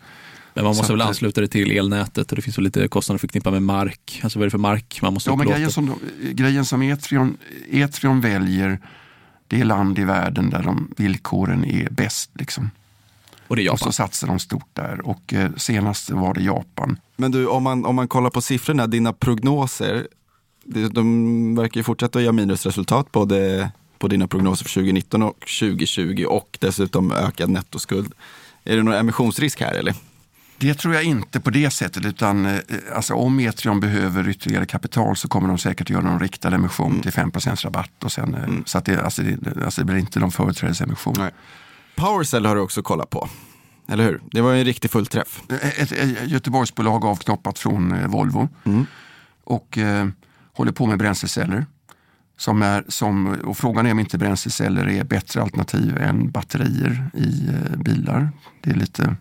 Men 0.54 0.64
man 0.64 0.70
måste 0.70 0.86
så 0.86 0.92
väl 0.92 1.02
att- 1.02 1.08
ansluta 1.08 1.40
det 1.40 1.48
till 1.48 1.70
elnätet 1.70 2.30
och 2.32 2.36
det 2.36 2.42
finns 2.42 2.58
väl 2.58 2.64
lite 2.64 2.88
kostnader 2.88 3.18
förknippade 3.18 3.54
med 3.60 3.62
mark. 3.62 4.20
Alltså 4.24 4.38
vad 4.38 4.42
är 4.44 4.46
det 4.46 4.50
för 4.50 4.58
mark 4.58 4.98
man 5.02 5.14
måste 5.14 5.30
Ja, 5.30 5.36
men 5.36 5.40
upplåta? 5.46 5.56
grejen 5.58 5.70
som, 5.72 5.86
de- 5.86 6.32
grejen 6.32 6.64
som 6.64 6.82
Etrion, 6.82 7.36
Etrion 7.70 8.20
väljer 8.20 8.78
det 9.48 9.60
är 9.60 9.64
land 9.64 9.98
i 9.98 10.04
världen 10.04 10.50
där 10.50 10.62
de 10.62 10.90
villkoren 10.96 11.64
är 11.64 11.88
bäst. 11.90 12.30
Liksom. 12.34 12.70
Och 13.46 13.56
det 13.56 13.66
är 13.66 13.72
Och 13.72 13.78
så 13.78 13.82
Japan. 13.82 13.92
satsar 13.92 14.26
de 14.28 14.38
stort 14.38 14.68
där. 14.72 15.06
Och 15.06 15.34
eh, 15.34 15.50
senast 15.56 16.10
var 16.10 16.34
det 16.34 16.42
Japan. 16.42 16.98
Men 17.16 17.30
du, 17.32 17.46
om 17.46 17.62
man, 17.62 17.84
om 17.84 17.96
man 17.96 18.08
kollar 18.08 18.30
på 18.30 18.40
siffrorna, 18.40 18.86
dina 18.86 19.12
prognoser, 19.12 20.06
de 20.90 21.54
verkar 21.54 21.80
ju 21.80 21.84
fortsätta 21.84 22.18
att 22.18 22.22
göra 22.22 22.32
minusresultat 22.32 23.12
både 23.12 23.70
på 23.98 24.08
dina 24.08 24.26
prognoser 24.28 24.64
för 24.64 24.70
2019 24.74 25.22
och 25.22 25.40
2020 25.60 26.24
och 26.28 26.58
dessutom 26.60 27.12
ökad 27.12 27.50
nettoskuld. 27.50 28.12
Är 28.64 28.76
det 28.76 28.82
någon 28.82 28.94
emissionsrisk 28.94 29.60
här 29.60 29.74
eller? 29.74 29.94
Det 30.58 30.74
tror 30.74 30.94
jag 30.94 31.04
inte 31.04 31.40
på 31.40 31.50
det 31.50 31.70
sättet. 31.70 32.04
Utan 32.04 32.46
eh, 32.46 32.58
alltså, 32.94 33.14
om 33.14 33.40
Etrion 33.40 33.80
behöver 33.80 34.28
ytterligare 34.28 34.66
kapital 34.66 35.16
så 35.16 35.28
kommer 35.28 35.48
de 35.48 35.58
säkert 35.58 35.90
göra 35.90 36.08
en 36.08 36.20
riktad 36.20 36.54
emission 36.54 37.00
till 37.00 37.12
5 37.12 37.30
rabatt. 37.64 38.04
Och 38.04 38.12
sen, 38.12 38.34
eh, 38.34 38.48
Så 38.64 38.78
att 38.78 38.84
det, 38.84 39.02
alltså, 39.02 39.22
det, 39.22 39.64
alltså, 39.64 39.80
det 39.80 39.84
blir 39.84 39.96
inte 39.96 40.20
någon 40.20 40.32
företrädesemission. 40.32 41.14
Nej. 41.18 41.30
Powercell 41.96 42.46
har 42.46 42.54
du 42.54 42.60
också 42.60 42.82
kollat 42.82 43.10
på, 43.10 43.28
eller 43.88 44.04
hur? 44.04 44.20
Det 44.30 44.40
var 44.40 44.52
ju 44.52 44.58
en 44.58 44.64
riktig 44.64 44.90
fullträff. 44.90 45.42
Ett, 45.78 45.92
ett 45.92 46.30
Göteborgsbolag 46.30 47.04
avknoppat 47.04 47.58
från 47.58 47.92
eh, 47.92 48.06
Volvo 48.08 48.48
Mm. 48.64 48.86
och 49.44 49.78
eh, 49.78 50.06
håller 50.54 50.72
på 50.72 50.86
med 50.86 50.98
bränsleceller. 50.98 51.66
Som 52.36 52.62
är, 52.62 52.84
som, 52.88 53.26
och 53.26 53.56
frågan 53.56 53.86
är 53.86 53.92
om 53.92 53.98
inte 53.98 54.18
bränsleceller 54.18 54.88
är 54.88 55.04
bättre 55.04 55.42
alternativ 55.42 55.98
än 55.98 56.30
batterier 56.30 57.10
i 57.14 57.48
eh, 57.48 57.78
bilar. 57.78 58.30
Det 58.60 58.70
är 58.70 58.74
lite, 58.74 59.16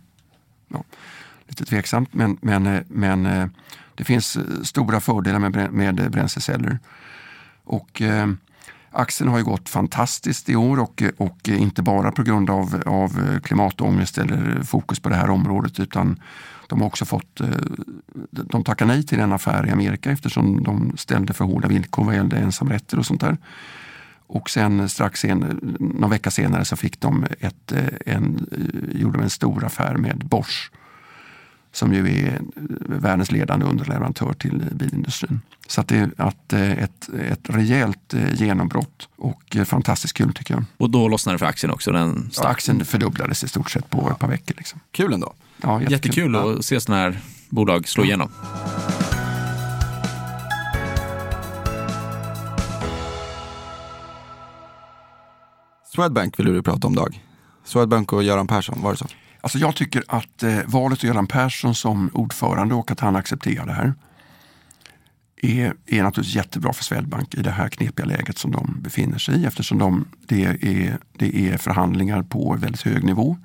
ja, 0.68 0.84
lite 1.48 1.66
tveksamt 1.66 2.13
men, 2.13 2.38
men, 2.42 2.68
eh, 2.68 2.82
men 2.88 3.25
eh, 3.25 3.48
det 3.96 4.04
finns 4.04 4.36
eh, 4.36 4.44
stora 4.63 5.00
fördelar 5.00 5.40
med, 5.40 5.74
med 5.74 6.12
bränsleceller. 6.12 6.80
Och, 7.63 8.02
eh, 8.02 8.28
aktien 8.94 9.30
har 9.30 9.38
ju 9.38 9.44
gått 9.44 9.70
fantastiskt 9.70 10.50
i 10.50 10.56
år 10.56 10.80
och, 10.80 11.02
eh, 11.02 11.12
och 11.18 11.50
inte 11.50 11.82
bara 11.82 12.12
på 12.12 12.24
grund 12.24 12.50
av, 12.50 12.84
av 12.86 13.20
eh, 13.20 13.40
klimatångest 13.40 14.18
eller 14.18 14.63
fokus 14.63 15.00
på 15.00 15.10
det 15.10 15.16
här 15.16 15.30
området 15.30 15.80
utan 15.80 16.20
de 16.74 16.82
har 16.82 16.88
också 16.88 17.06
fått, 17.06 17.42
eh, 17.42 17.48
de 18.32 18.63
tackar 18.63 18.86
nej 18.86 19.03
till 19.03 19.20
en 19.20 19.34
affär 19.34 19.68
i 19.68 19.72
Amerika 19.72 20.12
eftersom 20.12 20.63
de 20.63 20.98
ställde 20.98 21.34
för 21.34 21.46
hårda 21.46 21.68
villkor 21.68 22.06
vad 22.06 22.15
gällde 22.15 22.38
ensamrätter 22.38 23.00
och 23.00 23.06
sånt 23.06 23.22
där. 23.22 23.38
Och 24.27 24.50
sen 24.50 24.89
strax 24.89 25.20
sen, 25.20 25.39
någon 25.80 26.10
vecka 26.10 26.32
senare 26.32 26.65
så 26.65 26.75
fick 26.75 27.00
de 27.00 27.25
ett, 27.39 27.72
eh, 27.72 28.13
en, 28.13 28.48
eh, 28.51 29.01
gjorde 29.01 29.18
de 29.18 29.24
en 29.24 29.30
stor 29.30 29.65
affär 29.65 29.98
med 29.98 30.18
Bosch 30.18 30.72
som 31.72 31.94
ju 31.94 32.25
är 32.25 32.42
världens 32.80 33.32
ledande 33.32 33.65
underleverantör 33.65 34.34
till 34.34 34.63
bilindustrin. 34.72 35.42
Så 35.68 35.82
att 35.82 35.88
det 35.88 35.98
är 35.98 36.12
att 36.18 36.53
ett, 36.53 37.10
ett 37.30 37.50
rejält 37.50 38.13
genombrott 38.34 39.10
och 39.15 39.58
fantastiskt 39.65 40.13
kul 40.13 40.34
tycker 40.34 40.53
jag. 40.53 40.63
Och 40.77 40.89
då 40.89 41.08
lossnar 41.08 41.34
det 41.34 41.39
för 41.39 41.46
aktien 41.46 41.74
också. 41.74 41.92
Den 41.92 42.30
Så 42.32 42.44
aktien 42.44 42.86
fördubblades 42.86 43.44
i 43.44 43.48
stort 43.48 43.72
sett 43.72 43.89
på 43.89 44.10
ett 44.10 44.20
par 44.20 44.27
veckor. 44.27 44.56
Liksom. 44.58 44.80
Kul 44.92 45.13
ändå. 45.13 45.34
Ja, 45.63 45.82
jättekul. 45.82 46.34
Jättekul 46.34 46.36
att 46.36 46.65
se 46.65 46.82
sådana 46.82 47.01
här 47.01 47.20
bolag 47.50 47.88
slå 47.88 48.03
igenom. 48.03 48.29
Swedbank 55.96 56.39
vill 56.39 56.46
du 56.46 56.63
prata 56.63 56.88
om 56.88 56.96
Dag. 56.96 57.24
Swedbank 57.63 58.13
och 58.13 58.24
Göran 58.24 58.48
Persson, 58.48 58.82
var 58.82 58.91
det 58.91 58.98
så? 58.98 59.05
Alltså 59.41 59.58
jag 59.58 59.75
tycker 59.75 60.03
att 60.08 60.43
eh, 60.43 60.58
valet 60.65 61.00
av 61.00 61.05
Göran 61.05 61.27
Persson 61.27 61.75
som 61.75 62.10
ordförande 62.13 62.75
och 62.75 62.91
att 62.91 63.00
han 63.00 63.15
accepterar 63.15 63.65
det 63.65 63.74
här 63.74 63.93
är, 65.41 65.74
är 65.86 66.03
naturligtvis 66.03 66.36
jättebra 66.36 66.74
för 66.74 66.84
Swedbank 66.84 67.36
i 67.36 67.41
det 67.41 67.51
här 67.51 67.70
knepiga 67.70 68.05
läget 68.05 68.38
som 68.38 68.51
de 68.51 68.77
befinner 68.82 69.17
sig 69.17 69.41
i 69.41 69.46
eftersom 69.46 69.77
de, 69.77 70.05
det, 70.27 70.43
är, 70.43 70.98
det 71.17 71.50
är 71.50 71.58
förhandlingar 71.58 72.24
på 72.24 72.58
väldigt 72.60 72.82
hög 72.82 73.03
nivå 73.03 73.38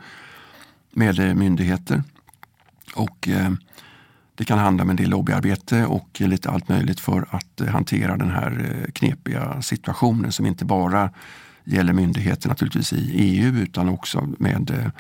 med 0.91 1.19
eh, 1.19 1.35
myndigheter. 1.35 2.03
Och 2.95 3.29
eh, 3.29 3.51
Det 4.35 4.45
kan 4.45 4.59
handla 4.59 4.83
om 4.83 4.91
en 4.91 4.97
del 4.97 5.11
lobbyarbete 5.11 5.87
och 5.87 6.21
lite 6.21 6.51
allt 6.51 6.69
möjligt 6.69 7.01
för 7.01 7.27
att 7.31 7.61
eh, 7.61 7.67
hantera 7.67 8.17
den 8.17 8.31
här 8.31 8.87
knepiga 8.95 9.63
situationen 9.63 10.33
som 10.33 10.47
inte 10.47 10.65
bara 10.65 11.11
gäller 11.65 11.93
myndigheter 11.93 12.49
naturligtvis 12.49 12.93
i 12.93 13.11
EU 13.15 13.57
utan 13.57 13.89
också 13.89 14.29
med, 14.39 14.93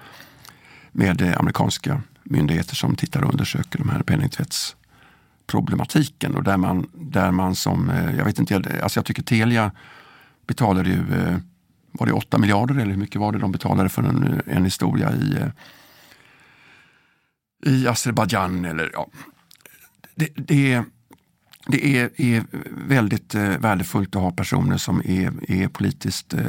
med 0.92 1.34
amerikanska 1.36 2.02
myndigheter 2.22 2.74
som 2.74 2.96
tittar 2.96 3.22
och 3.22 3.30
undersöker 3.30 3.78
de 3.78 3.88
här 3.88 4.02
penningtvättsproblematiken 4.02 6.34
och 6.34 6.42
där 6.42 6.56
man, 6.56 6.86
där 6.94 7.30
man 7.30 7.54
som, 7.54 7.92
jag 8.18 8.24
vet 8.24 8.38
inte, 8.38 8.80
alltså 8.82 8.98
jag 8.98 9.04
tycker 9.04 9.22
Telia 9.22 9.70
betalade 10.46 10.90
ju, 10.90 11.02
var 11.92 12.06
det 12.06 12.12
8 12.12 12.38
miljarder 12.38 12.74
eller 12.74 12.90
hur 12.90 12.96
mycket 12.96 13.20
var 13.20 13.32
det 13.32 13.38
de 13.38 13.52
betalade 13.52 13.88
för 13.88 14.02
en, 14.02 14.42
en 14.46 14.64
historia 14.64 15.12
i, 15.12 15.38
i 17.66 17.86
Azerbajdzjan 17.86 18.64
eller 18.64 18.90
ja. 18.92 19.08
Det, 20.14 20.28
det, 20.34 20.84
det 21.66 21.98
är, 21.98 22.10
är 22.16 22.44
väldigt 22.88 23.34
eh, 23.34 23.42
värdefullt 23.42 24.16
att 24.16 24.22
ha 24.22 24.30
personer 24.30 24.76
som 24.76 25.02
är, 25.04 25.50
är 25.50 25.68
politiskt 25.68 26.34
eh, 26.34 26.42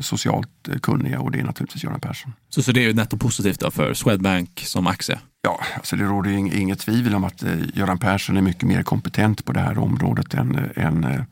socialt 0.00 0.68
kunniga 0.82 1.20
och 1.20 1.30
det 1.30 1.38
är 1.38 1.44
naturligtvis 1.44 1.84
Göran 1.84 2.00
Persson. 2.00 2.32
Så, 2.48 2.62
så 2.62 2.72
det 2.72 2.84
är 2.84 2.94
netto 2.94 3.18
positivt 3.18 3.60
då 3.60 3.70
för 3.70 3.94
Swedbank 3.94 4.62
som 4.66 4.86
aktie? 4.86 5.18
Ja, 5.42 5.60
alltså 5.74 5.96
det 5.96 6.04
råder 6.04 6.30
inget 6.30 6.78
tvivel 6.78 7.14
om 7.14 7.24
att 7.24 7.42
eh, 7.42 7.54
Göran 7.74 7.98
Persson 7.98 8.36
är 8.36 8.42
mycket 8.42 8.62
mer 8.62 8.82
kompetent 8.82 9.44
på 9.44 9.52
det 9.52 9.60
här 9.60 9.78
området 9.78 10.34
än, 10.34 10.70
än 10.76 11.04
eh, 11.04 11.22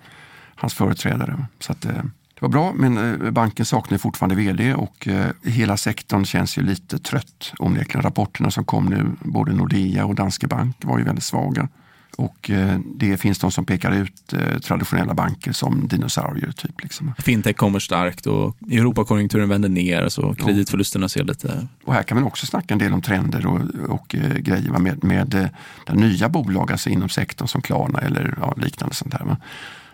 hans 0.54 0.74
företrädare. 0.74 1.46
Så 1.60 1.72
att, 1.72 1.84
eh, 1.84 2.02
det 2.40 2.46
var 2.46 2.48
bra, 2.48 2.72
men 2.72 3.24
eh, 3.24 3.30
banken 3.30 3.66
saknar 3.66 3.98
fortfarande 3.98 4.34
vd 4.34 4.74
och 4.74 5.08
eh, 5.08 5.30
hela 5.44 5.76
sektorn 5.76 6.24
känns 6.24 6.58
ju 6.58 6.62
lite 6.62 6.98
trött 6.98 7.52
onekligen. 7.58 8.02
Rapporterna 8.02 8.50
som 8.50 8.64
kom 8.64 8.86
nu, 8.86 9.06
både 9.20 9.52
Nordea 9.52 10.06
och 10.06 10.14
Danske 10.14 10.46
Bank 10.46 10.76
var 10.84 10.98
ju 10.98 11.04
väldigt 11.04 11.24
svaga. 11.24 11.68
Och 12.16 12.50
eh, 12.50 12.78
det 12.84 13.16
finns 13.16 13.38
de 13.38 13.50
som 13.50 13.64
pekar 13.64 13.92
ut 13.92 14.34
traditionella 14.62 15.14
banker 15.14 15.52
som 15.52 15.88
dinosaurier. 15.88 16.52
Typ, 16.52 16.82
liksom. 16.82 17.14
Fintech 17.18 17.56
kommer 17.56 17.78
starkt 17.78 18.26
och 18.26 18.56
Europakonjunkturen 18.70 19.48
vänder 19.48 19.68
ner 19.68 20.08
så 20.08 20.34
kreditförlusterna 20.34 21.08
ser 21.08 21.24
lite... 21.24 21.68
Och 21.84 21.94
här 21.94 22.02
kan 22.02 22.16
man 22.16 22.24
också 22.24 22.46
snacka 22.46 22.74
en 22.74 22.78
del 22.78 22.92
om 22.92 23.02
trender 23.02 23.46
och, 23.46 23.60
och 23.88 24.08
grejer 24.38 24.78
med, 24.78 25.04
med 25.04 25.50
den 25.86 25.96
nya 25.96 26.28
bolag 26.28 26.72
alltså 26.72 26.90
inom 26.90 27.08
sektorn 27.08 27.48
som 27.48 27.62
Klarna 27.62 27.98
eller 27.98 28.34
ja, 28.40 28.54
liknande 28.56 28.94
sånt 28.94 29.14
här 29.14 29.36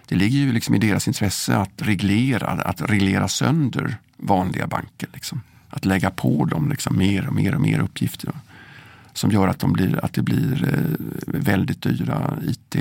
det 0.08 0.14
ligger 0.14 0.38
ju 0.38 0.52
liksom 0.52 0.74
i 0.74 0.78
deras 0.78 1.08
intresse 1.08 1.56
att 1.56 1.72
reglera, 1.76 2.46
att 2.46 2.82
reglera 2.82 3.28
sönder 3.28 3.96
vanliga 4.16 4.66
banker. 4.66 5.08
Liksom. 5.12 5.40
Att 5.68 5.84
lägga 5.84 6.10
på 6.10 6.44
dem 6.44 6.68
liksom 6.68 6.98
mer 6.98 7.26
och 7.26 7.34
mer 7.34 7.54
och 7.54 7.60
mer 7.60 7.78
uppgifter 7.78 8.32
som 9.12 9.30
gör 9.30 9.48
att, 9.48 9.58
de 9.58 9.72
blir, 9.72 10.04
att 10.04 10.12
det 10.12 10.22
blir 10.22 10.74
eh, 10.74 11.40
väldigt 11.40 11.82
dyra 11.82 12.38
IT. 12.42 12.76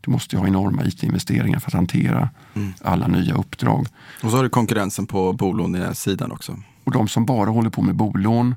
Du 0.00 0.10
måste 0.10 0.36
ju 0.36 0.40
ha 0.40 0.48
enorma 0.48 0.84
IT-investeringar 0.84 1.58
för 1.58 1.70
att 1.70 1.74
hantera 1.74 2.30
mm. 2.54 2.72
alla 2.82 3.06
nya 3.06 3.34
uppdrag. 3.34 3.86
Och 4.22 4.30
så 4.30 4.36
har 4.36 4.42
du 4.42 4.48
konkurrensen 4.48 5.06
på 5.06 5.32
bolånesidan 5.32 6.32
också. 6.32 6.58
Och 6.84 6.92
de 6.92 7.08
som 7.08 7.26
bara 7.26 7.50
håller 7.50 7.70
på 7.70 7.82
med 7.82 7.94
bolån, 7.94 8.54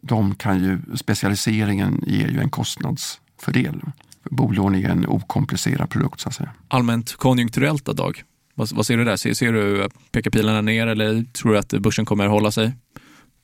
de 0.00 0.34
kan 0.34 0.64
ju, 0.64 0.78
specialiseringen 0.94 2.04
ger 2.06 2.28
ju 2.28 2.40
en 2.40 2.50
kostnadsfördel 2.50 3.80
bolån 4.30 4.74
är 4.74 4.88
en 4.88 5.06
okomplicerad 5.06 5.90
produkt 5.90 6.20
så 6.20 6.28
att 6.28 6.34
säga. 6.34 6.50
Allmänt 6.68 7.16
konjunkturellt 7.16 7.84
då, 7.84 7.92
Dag? 7.92 8.22
Vad, 8.54 8.72
vad 8.72 8.86
ser 8.86 8.96
du 8.96 9.04
där? 9.04 9.16
Ser, 9.16 9.34
ser 9.34 9.52
du 9.52 9.88
peka-pilarna 10.12 10.60
ner 10.60 10.86
eller 10.86 11.24
tror 11.24 11.52
du 11.52 11.58
att 11.58 11.68
börsen 11.68 12.04
kommer 12.04 12.26
hålla 12.26 12.52
sig? 12.52 12.72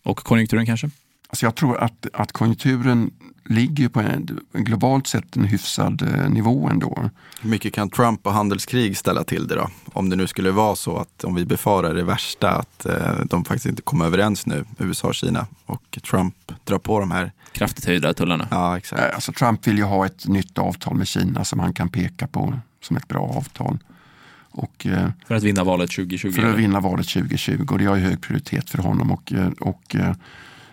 Och 0.05 0.19
konjunkturen 0.19 0.67
kanske? 0.67 0.91
Alltså 1.29 1.47
jag 1.47 1.55
tror 1.55 1.79
att, 1.79 2.07
att 2.13 2.33
konjunkturen 2.33 3.11
ligger 3.45 3.89
på 3.89 4.01
en, 4.01 4.39
globalt 4.53 5.07
sett 5.07 5.37
en 5.37 5.45
hyfsad 5.45 6.03
eh, 6.03 6.31
nivå 6.31 6.69
ändå. 6.69 7.11
Hur 7.41 7.51
mycket 7.51 7.75
kan 7.75 7.91
Trump 7.91 8.27
och 8.27 8.33
handelskrig 8.33 8.97
ställa 8.97 9.25
till 9.25 9.49
det 9.49 9.55
då? 9.55 9.69
Om 9.93 10.11
det 10.11 10.17
nu 10.17 10.27
skulle 10.27 10.51
vara 10.51 10.77
så 10.77 10.97
att 10.97 11.25
om 11.25 11.35
vi 11.35 11.45
befarar 11.45 11.95
det 11.95 12.05
värsta 12.05 12.51
att 12.51 12.87
eh, 12.87 13.25
de 13.25 13.45
faktiskt 13.45 13.67
inte 13.67 13.83
kommer 13.83 14.05
överens 14.05 14.47
nu, 14.47 14.65
USA 14.79 15.09
och 15.09 15.15
Kina 15.15 15.47
och 15.67 15.99
Trump 16.11 16.35
drar 16.65 16.79
på 16.79 17.01
de 17.01 17.11
här 17.11 17.33
kraftigt 17.53 17.85
höjda 17.85 18.15
tullarna. 18.15 18.49
Ja, 18.51 18.79
exakt. 18.79 19.03
Eh, 19.03 19.15
alltså 19.15 19.33
Trump 19.33 19.67
vill 19.67 19.79
ju 19.79 19.85
ha 19.85 20.07
ett 20.07 20.27
nytt 20.27 20.59
avtal 20.59 20.95
med 20.95 21.09
Kina 21.09 21.45
som 21.45 21.59
han 21.59 21.73
kan 21.73 21.89
peka 21.89 22.27
på 22.27 22.59
som 22.81 22.97
ett 22.97 23.09
bra 23.09 23.23
avtal. 23.23 23.79
Och, 24.51 24.87
eh, 24.87 25.09
för 25.27 25.35
att 25.35 25.43
vinna 25.43 25.65
valet 25.65 25.91
2020? 25.91 26.33
För 26.33 26.51
att 26.51 26.59
vinna 26.59 26.81
valet 26.81 27.09
2020 27.09 27.67
och 27.71 27.79
det 27.79 27.85
har 27.85 27.97
ju 27.97 28.03
hög 28.03 28.21
prioritet 28.21 28.71
för 28.71 28.79
honom. 28.79 29.11
Och, 29.11 29.33
och 29.61 29.97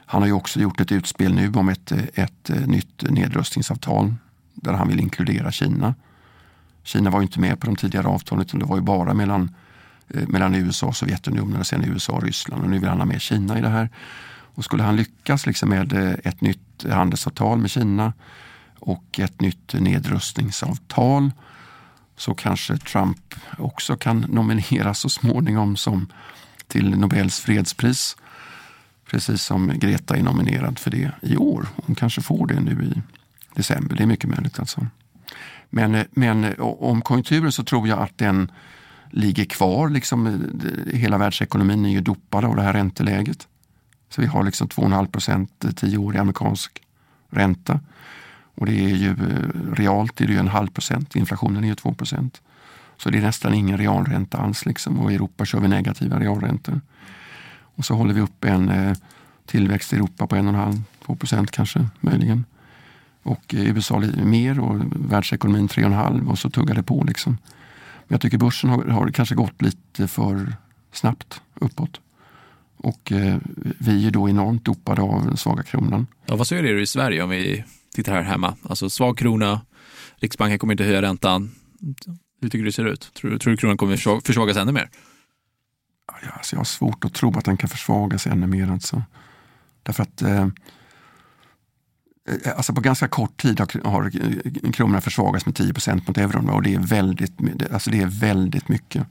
han 0.06 0.22
har 0.22 0.28
ju 0.28 0.34
också 0.34 0.60
gjort 0.60 0.82
ett 0.82 0.92
utspel 0.92 1.34
nu 1.34 1.52
om 1.54 1.70
ett, 1.70 1.92
ett 2.14 2.52
nytt 2.66 3.04
nedrustningsavtal 3.10 4.14
där 4.54 4.74
han 4.74 4.88
vill 4.88 5.00
inkludera 5.00 5.52
Kina. 5.52 5.96
Kina 6.84 7.10
var 7.10 7.20
ju 7.20 7.24
inte 7.24 7.40
med 7.40 7.60
på 7.60 7.66
de 7.66 7.76
tidigare 7.76 8.08
avtalen 8.08 8.46
utan 8.46 8.60
det 8.60 8.66
var 8.66 8.76
ju 8.76 8.82
bara 8.82 9.14
mellan, 9.14 9.56
eh, 10.08 10.28
mellan 10.28 10.56
USA 10.56 10.88
och 10.88 10.96
Sovjetunionen 10.96 11.60
och 11.60 11.68
sen 11.68 11.84
USA 11.84 12.14
och 12.14 12.24
Ryssland. 12.24 12.64
Och 12.64 12.70
nu 12.70 12.80
vill 12.80 12.90
han 12.90 12.98
ha 12.98 13.06
med 13.06 13.22
Kina 13.22 13.58
i 13.58 13.62
det 13.62 13.70
här. 13.70 13.90
Och 14.60 14.66
skulle 14.66 14.84
han 14.84 14.96
lyckas 14.96 15.46
liksom 15.46 15.70
med 15.70 15.94
eh, 15.94 16.14
ett 16.24 16.42
nytt 16.42 16.86
handelsavtal 16.92 17.58
med 17.58 17.70
Kina 17.70 18.14
och 18.80 19.20
ett 19.20 19.42
nytt 19.42 19.74
nedrustningsavtal 19.74 21.32
så 22.18 22.34
kanske 22.34 22.78
Trump 22.78 23.36
också 23.58 23.96
kan 23.96 24.20
nomineras 24.20 25.00
så 25.00 25.10
småningom 25.10 25.78
som 25.78 26.08
till 26.68 26.98
Nobels 26.98 27.40
fredspris. 27.40 28.18
Precis 29.10 29.44
som 29.44 29.72
Greta 29.80 30.16
är 30.16 30.24
nominerad 30.24 30.80
för 30.80 30.92
det 30.92 31.12
i 31.22 31.38
år. 31.38 31.68
Hon 31.86 31.96
kanske 31.96 32.22
får 32.22 32.48
det 32.48 32.60
nu 32.60 32.84
i 32.96 33.02
december. 33.56 33.96
Det 33.96 34.04
är 34.04 34.08
mycket 34.08 34.30
möjligt. 34.30 34.60
Alltså. 34.60 34.88
Men, 35.70 35.96
eh, 35.96 36.06
men 36.12 36.44
eh, 36.44 36.60
om 36.60 37.02
konjunkturen 37.02 37.52
så 37.52 37.64
tror 37.64 37.88
jag 37.88 38.00
att 38.00 38.18
den 38.18 38.52
ligger 39.12 39.46
kvar. 39.46 39.90
Liksom, 39.90 40.52
hela 40.94 41.18
världsekonomin 41.18 41.86
är 41.86 41.90
ju 41.90 42.02
dopad 42.02 42.46
av 42.46 42.56
det 42.56 42.62
här 42.62 42.74
ränteläget. 42.74 43.48
Så 44.10 44.22
vi 44.22 44.28
har 44.28 44.44
liksom 44.44 44.68
2,5 44.68 45.08
procent 45.08 45.66
eh, 45.66 45.72
tioårig 45.72 46.20
amerikansk 46.20 46.82
ränta. 47.30 47.80
Och 48.56 48.66
det 48.66 48.86
är 48.86 48.96
ju 48.96 49.10
eh, 49.10 49.74
realt 49.74 50.22
är 50.22 50.28
det 50.28 50.34
ju 50.34 50.40
en 50.40 50.48
halv 50.48 50.68
procent, 50.68 51.16
inflationen 51.16 51.64
är 51.64 51.68
ju 51.68 51.76
2 51.76 51.94
procent. 51.94 52.42
Så 52.98 53.10
det 53.10 53.18
är 53.18 53.22
nästan 53.22 53.54
ingen 53.54 53.78
realränta 53.78 54.38
alls 54.38 54.66
liksom. 54.66 55.00
och 55.00 55.12
i 55.12 55.16
Europa 55.16 55.46
kör 55.46 55.60
vi 55.60 55.68
negativa 55.68 56.20
realräntor. 56.20 56.82
Och 57.62 57.86
så 57.86 57.96
håller 57.96 58.14
vi 58.14 58.22
upp 58.22 58.46
en 58.46 58.70
eh, 58.70 58.98
tillväxt 59.46 59.94
i 59.94 59.96
Europa 59.96 60.28
på 60.28 60.36
1,5-2 60.36 61.16
procent 61.16 61.52
kanske, 61.52 61.88
möjligen. 62.00 62.46
Och 63.24 63.54
i 63.54 63.68
USA 63.68 64.00
mer 64.24 64.60
och 64.60 64.82
världsekonomin 65.12 65.68
3,5 65.68 66.28
och 66.28 66.40
så 66.40 66.50
tuggar 66.50 66.76
det 66.76 66.84
på. 66.84 67.04
Liksom. 67.04 67.38
Men 68.08 68.16
jag 68.16 68.22
tycker 68.22 68.38
börsen 68.38 68.70
har, 68.70 68.84
har 68.84 69.08
kanske 69.08 69.36
gått 69.36 69.62
lite 69.62 70.08
för 70.08 70.54
snabbt 70.92 71.42
uppåt. 71.56 72.00
Och 72.84 73.12
eh, 73.12 73.38
vi 73.80 74.08
är 74.08 74.12
då 74.12 74.30
enormt 74.30 74.66
dopade 74.66 75.02
av 75.02 75.26
den 75.26 75.38
svaga 75.38 75.64
kronan. 75.64 76.08
Ja, 76.26 76.36
vad 76.36 76.48
säger 76.48 76.64
du 76.64 76.82
i 76.82 76.88
Sverige 76.88 77.24
om 77.24 77.30
vi 77.30 77.64
tittar 77.96 78.14
här 78.14 78.22
hemma? 78.22 78.56
Alltså 78.64 78.90
svag 78.90 79.18
krona, 79.18 79.62
Riksbanken 80.16 80.60
kommer 80.60 80.74
inte 80.74 80.84
höja 80.84 81.02
räntan. 81.02 81.52
Hur 82.42 82.50
tycker 82.50 82.58
du 82.58 82.66
det 82.66 82.72
ser 82.72 82.86
ut? 82.86 83.14
Tror, 83.14 83.38
tror 83.38 83.52
du 83.52 83.58
kronan 83.58 83.78
kommer 83.78 84.22
försvagas 84.22 84.58
ännu 84.58 84.72
mer? 84.72 84.90
Ja, 86.08 86.30
alltså 86.32 86.56
jag 86.56 86.60
har 86.60 86.66
svårt 86.66 87.06
att 87.06 87.14
tro 87.14 87.38
att 87.38 87.46
den 87.46 87.58
kan 87.58 87.70
försvagas 87.70 88.28
ännu 88.28 88.48
mer. 88.48 88.72
Alltså. 88.72 89.04
Därför 89.84 90.04
att 90.04 90.22
eh, 90.22 90.42
eh 90.42 90.48
alltså 92.56 92.74
på 92.74 92.82
ganska 92.82 93.08
kort 93.08 93.42
tid 93.42 93.60
har, 93.60 93.90
har 93.90 94.12
kronan 94.72 95.02
försvagats 95.02 95.46
med 95.46 95.56
10% 95.56 96.04
mot 96.08 96.18
euron 96.18 96.50
och 96.50 96.64
det 96.64 96.74
är, 96.74 96.80
väldigt, 96.80 97.34
alltså 97.72 97.92
det 97.92 98.02
är 98.02 98.20
väldigt 98.20 98.68
mycket. 98.68 99.08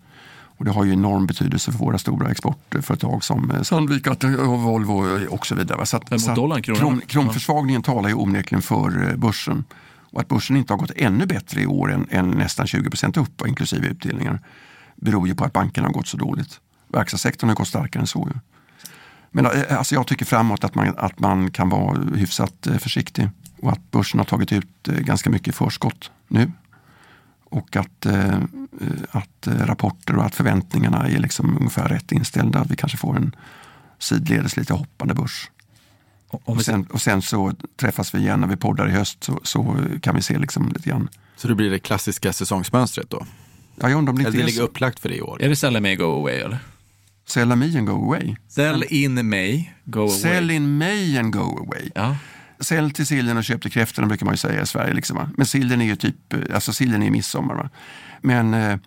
Och 0.58 0.64
det 0.64 0.70
har 0.70 0.84
ju 0.84 0.92
enorm 0.92 1.26
betydelse 1.26 1.72
för 1.72 1.78
våra 1.78 1.98
stora 1.98 2.30
exportföretag 2.30 3.24
som 3.24 3.50
eh, 3.50 3.62
Sandvik 3.62 4.06
och 4.06 4.62
Volvo 4.62 5.26
och 5.28 5.46
så 5.46 5.54
vidare. 5.54 5.86
Så 5.86 5.96
att, 5.96 6.20
så 6.20 6.34
dollarn, 6.34 6.62
kron, 6.62 7.00
kronförsvagningen 7.06 7.82
talar 7.82 8.08
ju 8.08 8.14
onekligen 8.14 8.62
för 8.62 9.08
eh, 9.10 9.16
börsen. 9.16 9.64
Och 10.10 10.20
att 10.20 10.28
börsen 10.28 10.56
inte 10.56 10.72
har 10.72 10.78
gått 10.78 10.92
ännu 10.96 11.26
bättre 11.26 11.60
i 11.60 11.66
år 11.66 11.92
än, 11.92 12.06
än 12.10 12.30
nästan 12.30 12.66
20% 12.66 13.20
upp, 13.20 13.46
inklusive 13.46 13.86
utdelningar, 13.86 14.40
beror 14.96 15.28
ju 15.28 15.34
på 15.34 15.44
att 15.44 15.52
bankerna 15.52 15.86
har 15.86 15.92
gått 15.92 16.08
så 16.08 16.16
dåligt. 16.16 16.60
Verkstadssektorn 16.88 17.48
har 17.48 17.56
gått 17.56 17.68
starkare 17.68 18.00
än 18.00 18.06
så. 18.06 18.28
Men 19.30 19.46
eh, 19.46 19.78
alltså 19.78 19.94
jag 19.94 20.06
tycker 20.06 20.24
framåt 20.24 20.64
att 20.64 20.74
man, 20.74 20.94
att 20.96 21.20
man 21.20 21.50
kan 21.50 21.68
vara 21.68 21.98
hyfsat 22.14 22.66
eh, 22.66 22.76
försiktig 22.76 23.28
och 23.62 23.72
att 23.72 23.90
börsen 23.90 24.20
har 24.20 24.24
tagit 24.24 24.52
ut 24.52 24.88
eh, 24.88 24.94
ganska 24.94 25.30
mycket 25.30 25.54
förskott 25.54 26.10
nu. 26.28 26.52
Och 27.50 27.76
att, 27.76 28.06
att 29.10 29.46
rapporter 29.46 30.16
och 30.16 30.24
att 30.24 30.34
förväntningarna 30.34 31.08
är 31.08 31.18
liksom 31.18 31.56
ungefär 31.56 31.88
rätt 31.88 32.12
inställda. 32.12 32.58
Att 32.58 32.70
vi 32.70 32.76
kanske 32.76 32.98
får 32.98 33.16
en 33.16 33.36
sidledes 33.98 34.56
lite 34.56 34.74
hoppande 34.74 35.14
börs. 35.14 35.50
Och 36.30 36.62
sen, 36.62 36.86
och 36.86 37.00
sen, 37.00 37.22
så 37.22 37.52
träffas 37.76 38.14
vi 38.14 38.18
igen 38.18 38.40
när 38.40 38.48
vi 38.48 38.56
poddar 38.56 38.88
i 38.88 38.92
höst 38.92 39.24
så, 39.24 39.40
så 39.42 39.76
kan 40.02 40.14
vi 40.14 40.22
se 40.22 40.38
liksom 40.38 40.68
lite 40.68 40.88
grann. 40.88 41.08
Så 41.36 41.48
det 41.48 41.54
blir 41.54 41.70
det 41.70 41.78
klassiska 41.78 42.32
säsongsmönstret 42.32 43.10
då? 43.10 43.26
Ja, 43.80 43.90
jag 43.90 43.98
undrar 43.98 44.12
om 44.12 44.18
det, 44.18 44.24
eller 44.28 44.38
det 44.38 44.44
ligger 44.44 44.62
upplagt 44.62 45.00
för 45.00 45.08
det 45.08 45.16
i 45.16 45.22
år. 45.22 45.42
Är 45.42 45.48
det 45.48 45.56
Sell 45.56 45.80
Me 45.80 45.96
Go 45.96 46.04
Away 46.04 46.36
eller? 46.36 46.58
Sell 47.26 47.56
Me 47.56 47.78
and 47.78 47.86
Go 47.86 47.92
Away. 47.92 48.36
Sell 48.48 48.84
in 48.88 49.28
May, 49.28 49.70
Go 49.84 50.00
Away. 50.00 50.18
Sell 50.18 50.50
in 50.50 50.78
May 50.78 51.18
and 51.18 51.32
Go 51.32 51.58
Away. 51.58 51.90
Ja. 51.94 52.16
Sälj 52.60 52.92
till 52.92 53.06
sillen 53.06 53.36
och 53.36 53.44
köp 53.44 53.62
till 53.62 53.70
kräftorna 53.70 54.08
brukar 54.08 54.26
man 54.26 54.32
ju 54.34 54.38
säga 54.38 54.62
i 54.62 54.66
Sverige. 54.66 54.94
Liksom? 54.94 55.34
Men 55.36 55.46
sillen 55.46 55.80
är 55.80 55.84
ju 55.84 55.96
typ, 55.96 56.16
alltså 56.54 56.72
sillen 56.72 57.02
är 57.02 57.10
midsommar. 57.10 57.54
Va? 57.54 57.70
Men 58.20 58.54
eh, 58.54 58.78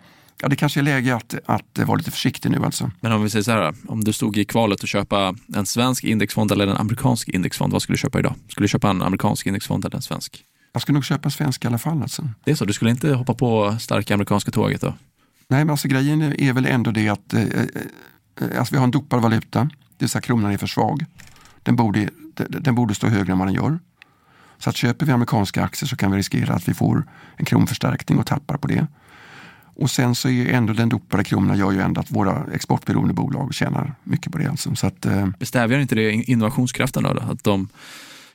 ja, 0.42 0.48
det 0.48 0.56
kanske 0.56 0.80
är 0.80 0.82
läge 0.82 1.14
att, 1.14 1.34
att 1.46 1.78
vara 1.78 1.96
lite 1.96 2.10
försiktig 2.10 2.50
nu 2.50 2.64
alltså. 2.64 2.90
Men 3.00 3.12
om 3.12 3.22
vi 3.22 3.30
säger 3.30 3.42
så 3.42 3.50
här, 3.50 3.74
om 3.88 4.04
du 4.04 4.12
stod 4.12 4.36
i 4.36 4.44
kvalet 4.44 4.82
att 4.82 4.88
köpa 4.88 5.34
en 5.54 5.66
svensk 5.66 6.04
indexfond 6.04 6.52
eller 6.52 6.66
en 6.66 6.76
amerikansk 6.76 7.28
indexfond, 7.28 7.72
vad 7.72 7.82
skulle 7.82 7.94
du 7.94 8.00
köpa 8.00 8.18
idag? 8.18 8.34
Skulle 8.48 8.64
du 8.64 8.68
köpa 8.68 8.90
en 8.90 9.02
amerikansk 9.02 9.46
indexfond 9.46 9.84
eller 9.84 9.96
en 9.96 10.02
svensk? 10.02 10.44
Jag 10.72 10.82
skulle 10.82 10.94
nog 10.94 11.04
köpa 11.04 11.30
svensk 11.30 11.64
i 11.64 11.66
alla 11.66 11.78
fall. 11.78 12.02
Alltså. 12.02 12.28
Det 12.44 12.50
är 12.50 12.54
så, 12.54 12.64
du 12.64 12.72
skulle 12.72 12.90
inte 12.90 13.14
hoppa 13.14 13.34
på 13.34 13.76
starka 13.80 14.14
amerikanska 14.14 14.50
tåget 14.50 14.80
då? 14.80 14.94
Nej, 15.48 15.64
men 15.64 15.70
alltså 15.70 15.88
grejen 15.88 16.22
är 16.22 16.52
väl 16.52 16.66
ändå 16.66 16.90
det 16.90 17.08
att 17.08 17.34
eh, 17.34 17.42
eh, 17.42 18.58
alltså 18.58 18.74
vi 18.74 18.78
har 18.78 18.84
en 18.84 18.90
dopad 18.90 19.22
valuta, 19.22 19.60
det 19.62 20.04
vill 20.04 20.08
säga 20.08 20.22
kronan 20.22 20.52
är 20.52 20.58
för 20.58 20.66
svag. 20.66 21.04
Den 21.62 21.76
borde, 21.76 22.08
den 22.34 22.74
borde 22.74 22.94
stå 22.94 23.06
högre 23.06 23.32
än 23.32 23.38
vad 23.38 23.48
den 23.48 23.54
gör. 23.54 23.78
Så 24.58 24.70
att 24.70 24.76
köper 24.76 25.06
vi 25.06 25.12
amerikanska 25.12 25.64
aktier 25.64 25.88
så 25.88 25.96
kan 25.96 26.10
vi 26.10 26.18
riskera 26.18 26.54
att 26.54 26.68
vi 26.68 26.74
får 26.74 27.04
en 27.36 27.44
kronförstärkning 27.44 28.18
och 28.18 28.26
tappar 28.26 28.56
på 28.56 28.66
det. 28.66 28.86
Och 29.74 29.90
sen 29.90 30.14
så 30.14 30.28
är 30.28 30.52
ändå 30.52 30.72
den 30.72 30.88
dopade 30.88 31.24
kronan 31.24 31.58
gör 31.58 31.72
ju 31.72 31.80
ändå 31.80 32.00
att 32.00 32.10
våra 32.10 32.46
exportberoende 32.54 33.14
bolag 33.14 33.54
tjänar 33.54 33.94
mycket 34.04 34.32
på 34.32 34.38
det. 34.38 34.46
Alltså. 34.46 34.74
Så 34.74 34.86
att, 34.86 35.06
eh... 35.06 35.26
Bestävjar 35.38 35.78
inte 35.78 35.94
det 35.94 36.12
innovationskraften 36.12 37.02
då? 37.02 37.14
då? 37.14 37.20
Att 37.20 37.44
de 37.44 37.68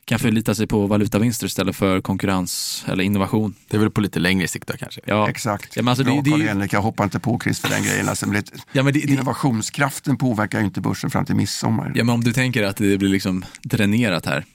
kan 0.07 0.19
förlita 0.19 0.55
sig 0.55 0.67
på 0.67 0.87
valutavinster 0.87 1.45
istället 1.47 1.75
för 1.75 2.01
konkurrens 2.01 2.85
eller 2.87 3.03
innovation. 3.03 3.55
Det 3.67 3.77
är 3.77 3.81
väl 3.81 3.91
på 3.91 4.01
lite 4.01 4.19
längre 4.19 4.47
sikt 4.47 4.67
då 4.67 4.73
kanske? 4.77 5.01
Ja. 5.05 5.29
Exakt. 5.29 5.75
Ja, 5.75 5.81
men 5.81 5.89
alltså, 5.89 6.03
Bra, 6.03 6.21
det, 6.21 6.53
det, 6.53 6.73
jag 6.73 6.81
hoppar 6.81 7.03
inte 7.03 7.19
på 7.19 7.39
Chris 7.43 7.59
för 7.59 7.69
den 7.69 7.83
grejen. 7.83 8.09
Alltså, 8.09 8.25
det, 8.25 8.51
ja, 8.71 8.83
men 8.83 8.93
det, 8.93 8.99
innovationskraften 8.99 10.17
påverkar 10.17 10.59
ju 10.59 10.65
inte 10.65 10.81
börsen 10.81 11.09
fram 11.09 11.25
till 11.25 11.35
midsommar. 11.35 11.91
Ja, 11.95 12.03
men 12.03 12.15
om 12.15 12.23
du 12.23 12.33
tänker 12.33 12.63
att 12.63 12.77
det 12.77 12.97
blir 12.97 13.09
liksom 13.09 13.45
dränerat 13.61 14.25
här. 14.25 14.45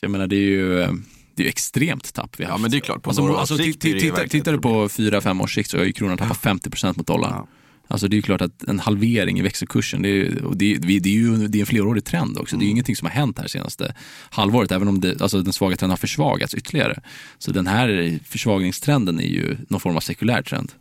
Jag 0.00 0.10
menar, 0.10 0.26
det 0.26 0.36
är 0.36 0.50
ju 0.50 0.86
det 1.34 1.44
är 1.44 1.48
extremt 1.48 2.14
tapp 2.14 2.40
vi 2.40 2.44
har 2.44 2.50
Ja, 2.50 2.58
men 2.58 2.70
det 2.70 2.76
är 2.76 2.80
klart. 2.80 3.02
På 3.02 3.10
alltså, 3.10 3.34
alltså, 3.34 3.56
tittar 3.56 4.52
du 4.52 4.58
på 4.58 4.88
fyra, 4.88 5.20
fem 5.20 5.40
års 5.40 5.54
sikt 5.54 5.70
så 5.70 5.78
har 5.78 5.84
ju 5.84 5.92
kronan 5.92 6.18
tappat 6.18 6.38
50 6.38 6.70
procent 6.70 6.96
mot 6.96 7.06
dollarn. 7.06 7.32
Ja. 7.32 7.48
Alltså 7.90 8.08
det 8.08 8.16
är 8.18 8.22
klart 8.22 8.40
att 8.40 8.62
en 8.62 8.78
halvering 8.78 9.38
i 9.38 9.42
växelkursen, 9.42 10.02
det 10.02 10.08
är, 10.08 10.54
det, 10.54 10.74
är, 10.74 10.78
det 10.78 11.08
är 11.08 11.12
ju 11.12 11.48
det 11.48 11.58
är 11.58 11.60
en 11.60 11.66
flerårig 11.66 12.04
trend 12.04 12.38
också. 12.38 12.54
Mm. 12.54 12.58
Det 12.58 12.64
är 12.64 12.66
ju 12.66 12.70
mm. 12.70 12.76
ingenting 12.76 12.96
som 12.96 13.06
har 13.06 13.12
hänt 13.12 13.38
här 13.38 13.46
senaste 13.46 13.94
halvåret, 14.30 14.72
även 14.72 14.88
om 14.88 15.00
det, 15.00 15.20
alltså 15.22 15.42
den 15.42 15.52
svaga 15.52 15.76
trenden 15.76 15.90
har 15.90 15.96
försvagats 15.96 16.54
ytterligare. 16.54 17.02
Så 17.38 17.52
den 17.52 17.66
här 17.66 18.18
försvagningstrenden 18.24 19.20
är 19.20 19.28
ju 19.28 19.56
någon 19.68 19.80
form 19.80 19.96
av 19.96 20.00
sekulär 20.00 20.42
trend. 20.42 20.72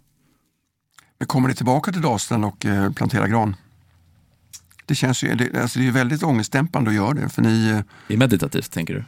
Men 1.20 1.28
kommer 1.28 1.50
ni 1.50 1.56
tillbaka 1.56 1.92
till 1.92 2.02
Dalsland 2.02 2.46
och 2.46 2.66
eh, 2.66 2.92
plantera 2.92 3.28
gran? 3.28 3.56
Det 4.86 4.96
känns 4.96 5.24
ju, 5.24 5.36
det, 5.36 5.62
alltså 5.62 5.80
det 5.80 5.88
är 5.88 5.92
väldigt 5.92 6.24
ångestdämpande 6.24 6.90
att 6.90 6.96
göra 6.96 7.14
det. 7.14 7.30
För 7.30 7.42
ni, 7.42 7.70
eh, 7.70 7.80
det 8.08 8.14
är 8.14 8.18
meditativt, 8.18 8.72
tänker 8.72 8.94
du? 8.94 9.04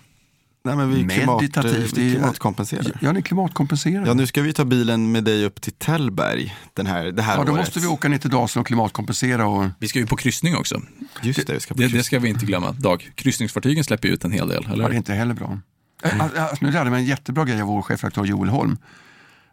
Nej, 0.63 0.75
men 0.75 0.89
vi 0.89 1.03
Meditativt. 1.03 1.73
Klimat, 1.73 1.97
vi 1.97 2.11
klimatkompenserar. 2.11 2.97
Ja, 3.01 3.11
ni 3.11 3.21
klimatkompenserar. 3.21 4.05
Ja, 4.05 4.13
nu 4.13 4.27
ska 4.27 4.41
vi 4.41 4.53
ta 4.53 4.65
bilen 4.65 5.11
med 5.11 5.23
dig 5.23 5.45
upp 5.45 5.61
till 5.61 5.73
Tällberg 5.73 6.55
den 6.73 6.85
här, 6.87 7.05
det 7.05 7.21
här 7.21 7.37
Ja, 7.37 7.43
då 7.43 7.51
året. 7.51 7.61
måste 7.61 7.79
vi 7.79 7.87
åka 7.87 8.09
ner 8.09 8.17
till 8.17 8.29
Dalsland 8.29 8.63
och 8.63 8.67
klimatkompensera. 8.67 9.47
Och... 9.47 9.69
Vi 9.79 9.87
ska 9.87 9.99
ju 9.99 10.05
på 10.05 10.15
kryssning 10.15 10.55
också. 10.55 10.81
Just 11.21 11.47
det, 11.47 11.53
vi 11.53 11.59
ska 11.59 11.73
på 11.73 11.81
det, 11.81 11.87
det 11.87 12.03
ska 12.03 12.19
vi 12.19 12.29
inte 12.29 12.45
glömma. 12.45 12.71
Dag. 12.71 13.11
Kryssningsfartygen 13.15 13.83
släpper 13.83 14.07
ut 14.07 14.23
en 14.25 14.31
hel 14.31 14.47
del, 14.47 14.65
eller? 14.65 14.83
Ja, 14.83 14.89
det 14.89 14.95
är 14.95 14.97
inte 14.97 15.13
heller 15.13 15.33
bra. 15.33 15.59
Mm. 16.03 16.21
Alltså, 16.21 16.65
nu 16.65 16.71
lärde 16.71 16.89
mig 16.89 16.99
en 16.99 17.05
jättebra 17.05 17.45
grej 17.45 17.61
av 17.61 17.67
vår 17.67 17.81
chefredaktör 17.81 18.25
Joel 18.25 18.49
Holm. 18.49 18.77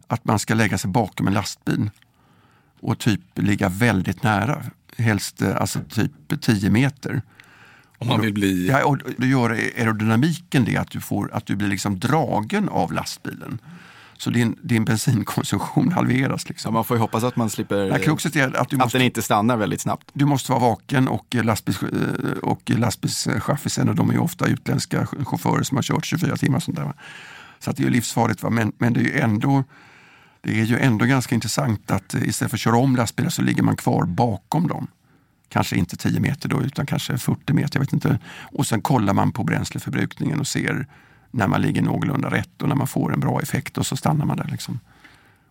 Att 0.07 0.25
man 0.25 0.39
ska 0.39 0.55
lägga 0.55 0.79
sig 0.79 0.91
bakom 0.91 1.27
en 1.27 1.35
lastbil 1.35 1.91
och 2.81 2.99
typ 2.99 3.21
ligga 3.35 3.69
väldigt 3.69 4.23
nära. 4.23 4.63
Helst 4.99 5.43
eh, 5.43 5.57
alltså 5.57 5.81
typ 5.89 6.41
10 6.41 6.71
meter. 6.71 7.23
Om 7.99 8.09
man 8.09 8.21
vill 8.21 8.35
bli... 8.35 8.69
Ja, 8.69 8.85
och 8.85 8.99
då 9.17 9.27
gör 9.27 9.51
aerodynamiken 9.51 10.65
det 10.65 10.77
att 10.77 10.91
du, 10.91 11.01
får, 11.01 11.31
att 11.33 11.47
du 11.47 11.57
blir 11.57 11.69
liksom 11.69 11.99
dragen 11.99 12.69
av 12.69 12.93
lastbilen. 12.93 13.59
Så 14.19 14.31
din, 14.31 14.59
din 14.63 14.85
bensinkonsumtion 14.85 15.93
halveras. 15.93 16.49
Liksom. 16.49 16.69
Ja, 16.69 16.73
man 16.73 16.85
får 16.85 16.97
ju 16.97 17.01
hoppas 17.01 17.25
att 17.25 17.37
man 17.37 17.51
slipper... 17.51 17.91
Nej, 17.91 18.03
kruxet 18.03 18.37
är 18.37 18.57
att, 18.57 18.71
du 18.71 18.81
att 18.81 18.93
den 18.93 19.03
inte 19.03 19.23
stannar 19.23 19.57
väldigt 19.57 19.81
snabbt. 19.81 20.11
Du 20.13 20.25
måste 20.25 20.53
vara 20.53 20.61
vaken 20.61 21.09
och, 21.09 21.35
lastbils, 21.35 21.83
och 22.43 22.71
lastbilschaffisen, 22.71 23.97
de 23.97 24.11
är 24.11 24.15
ju 24.15 24.21
ofta 24.21 24.47
utländska 24.47 25.07
chaufförer 25.07 25.63
som 25.63 25.77
har 25.77 25.83
kört 25.83 26.05
24 26.05 26.37
timmar. 26.37 26.61
Sånt 26.61 26.77
där. 26.77 26.93
Så 27.59 27.71
att 27.71 27.77
det 27.77 27.85
är 27.85 27.91
livsfarligt. 27.91 28.43
Va? 28.43 28.51
Men, 28.51 28.73
men 28.79 28.93
det 28.93 29.01
är 29.01 29.05
ju 29.05 29.19
ändå 29.19 29.65
det 30.43 30.61
är 30.61 30.65
ju 30.65 30.79
ändå 30.79 31.05
ganska 31.05 31.35
intressant 31.35 31.91
att 31.91 32.15
istället 32.15 32.51
för 32.51 32.57
att 32.57 32.61
köra 32.61 32.77
om 32.77 32.97
lastbilar 32.97 33.31
så 33.31 33.43
ligger 33.43 33.63
man 33.63 33.77
kvar 33.77 34.05
bakom 34.05 34.69
dem 34.69 34.89
kanske 35.49 35.77
inte 35.77 35.97
10 35.97 36.21
meter 36.21 36.49
då, 36.49 36.63
utan 36.63 36.87
kanske 36.87 37.19
40 37.19 37.53
meter. 37.53 37.77
Jag 37.77 37.81
vet 37.81 37.93
inte. 37.93 38.19
Och 38.53 38.67
sen 38.67 38.83
kollar 38.83 39.13
man 39.13 39.33
på 39.33 39.45
bränsleförbrukningen 39.45 40.41
och 40.41 40.47
ser 40.47 40.87
när 41.31 41.49
man 41.49 41.63
ligger 41.63 41.83
någorlunda 41.83 42.31
rätt 42.31 42.63
och 42.63 42.69
när 42.69 42.77
man 42.77 42.87
får 42.87 43.13
en 43.13 43.21
bra 43.21 43.41
effekt 43.41 43.79
och 43.79 43.87
så 43.87 43.97
stannar 43.97 44.27
man 44.27 44.37
där. 44.37 44.49
Liksom. 44.51 44.81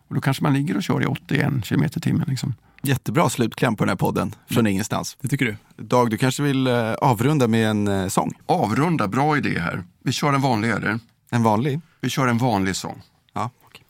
Och 0.07 0.15
då 0.15 0.21
kanske 0.21 0.43
man 0.43 0.53
ligger 0.53 0.77
och 0.77 0.83
kör 0.83 1.03
i 1.03 1.05
81 1.05 1.65
km 1.65 1.83
i 1.83 1.89
timmen. 1.89 2.25
Liksom. 2.27 2.53
Jättebra 2.81 3.29
slutkläm 3.29 3.75
på 3.75 3.83
den 3.83 3.89
här 3.89 3.95
podden, 3.95 4.35
från 4.49 4.67
ingenstans. 4.67 5.17
Det 5.21 5.27
tycker 5.27 5.45
du? 5.45 5.83
Dag, 5.83 6.09
du 6.09 6.17
kanske 6.17 6.43
vill 6.43 6.67
eh, 6.67 6.93
avrunda 6.93 7.47
med 7.47 7.69
en 7.69 7.87
eh, 7.87 8.07
sång? 8.07 8.33
Avrunda, 8.45 9.07
bra 9.07 9.37
idé 9.37 9.59
här. 9.59 9.83
Vi 10.03 10.11
kör 10.11 10.33
en 10.33 10.41
vanlig 10.41 10.69
eller? 10.69 10.99
En 11.29 11.43
vanlig? 11.43 11.81
Vi 12.01 12.09
kör 12.09 12.27
en 12.27 12.37
vanlig 12.37 12.75
sång. 12.75 13.01
Ja, 13.33 13.49
okay. 13.65 13.81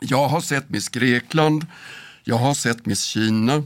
Jag 0.00 0.28
har 0.28 0.40
sett 0.40 0.70
Miss 0.70 0.88
Grekland, 0.88 1.66
jag 2.24 2.36
har 2.36 2.54
sett 2.54 2.86
Miss 2.86 3.04
Kina, 3.04 3.62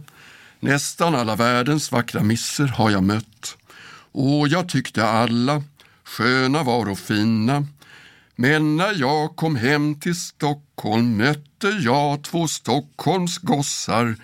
Nästan 0.65 1.15
alla 1.15 1.37
världens 1.37 1.93
vackra 1.93 2.23
misser 2.23 2.67
har 2.67 2.91
jag 2.91 3.03
mött. 3.03 3.57
Och 4.13 4.49
jag 4.49 4.69
tyckte 4.69 5.05
alla 5.05 5.63
sköna 6.05 6.63
var 6.63 6.89
och 6.91 6.99
fina. 6.99 7.67
Men 8.37 8.77
när 8.77 9.01
jag 9.01 9.37
kom 9.37 9.57
hem 9.57 10.01
till 10.01 10.21
Stockholm 10.21 11.17
mötte 11.17 11.69
jag 11.69 12.25
två 12.25 12.49
Stockholms 12.49 13.39
gossar 13.39 14.17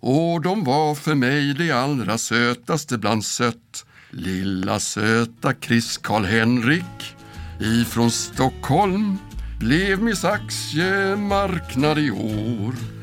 och 0.00 0.42
de 0.42 0.64
var 0.64 0.94
för 0.94 1.14
mig 1.14 1.54
det 1.54 1.72
allra 1.72 2.18
sötaste 2.18 2.98
bland 2.98 3.24
sött. 3.24 3.84
Lilla 4.10 4.80
söta 4.80 5.54
Chris 5.60 5.98
Karl-Henrik 5.98 7.16
ifrån 7.60 8.10
Stockholm 8.10 9.18
blev 9.58 10.02
Miss 10.02 10.24
Aktiemarknad 10.24 11.98
i 11.98 12.10
år 12.10 13.01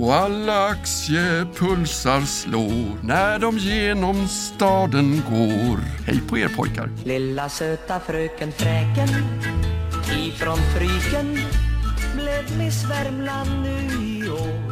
och 0.00 0.14
alla 0.14 0.66
aktiepulsar 0.66 2.20
slår 2.20 3.04
när 3.06 3.38
de 3.38 3.58
genom 3.58 4.28
staden 4.28 5.22
går. 5.30 5.78
Hej 6.06 6.20
på 6.28 6.38
er 6.38 6.48
pojkar! 6.48 6.90
Lilla 7.04 7.48
söta 7.48 8.00
fröken 8.00 8.52
Fräken 8.52 9.08
ifrån 10.16 10.58
Fryken 10.58 11.38
blev 12.14 12.58
Miss 12.58 12.84
Värmland 12.90 13.50
nu 13.62 14.04
i 14.04 14.30
år. 14.30 14.67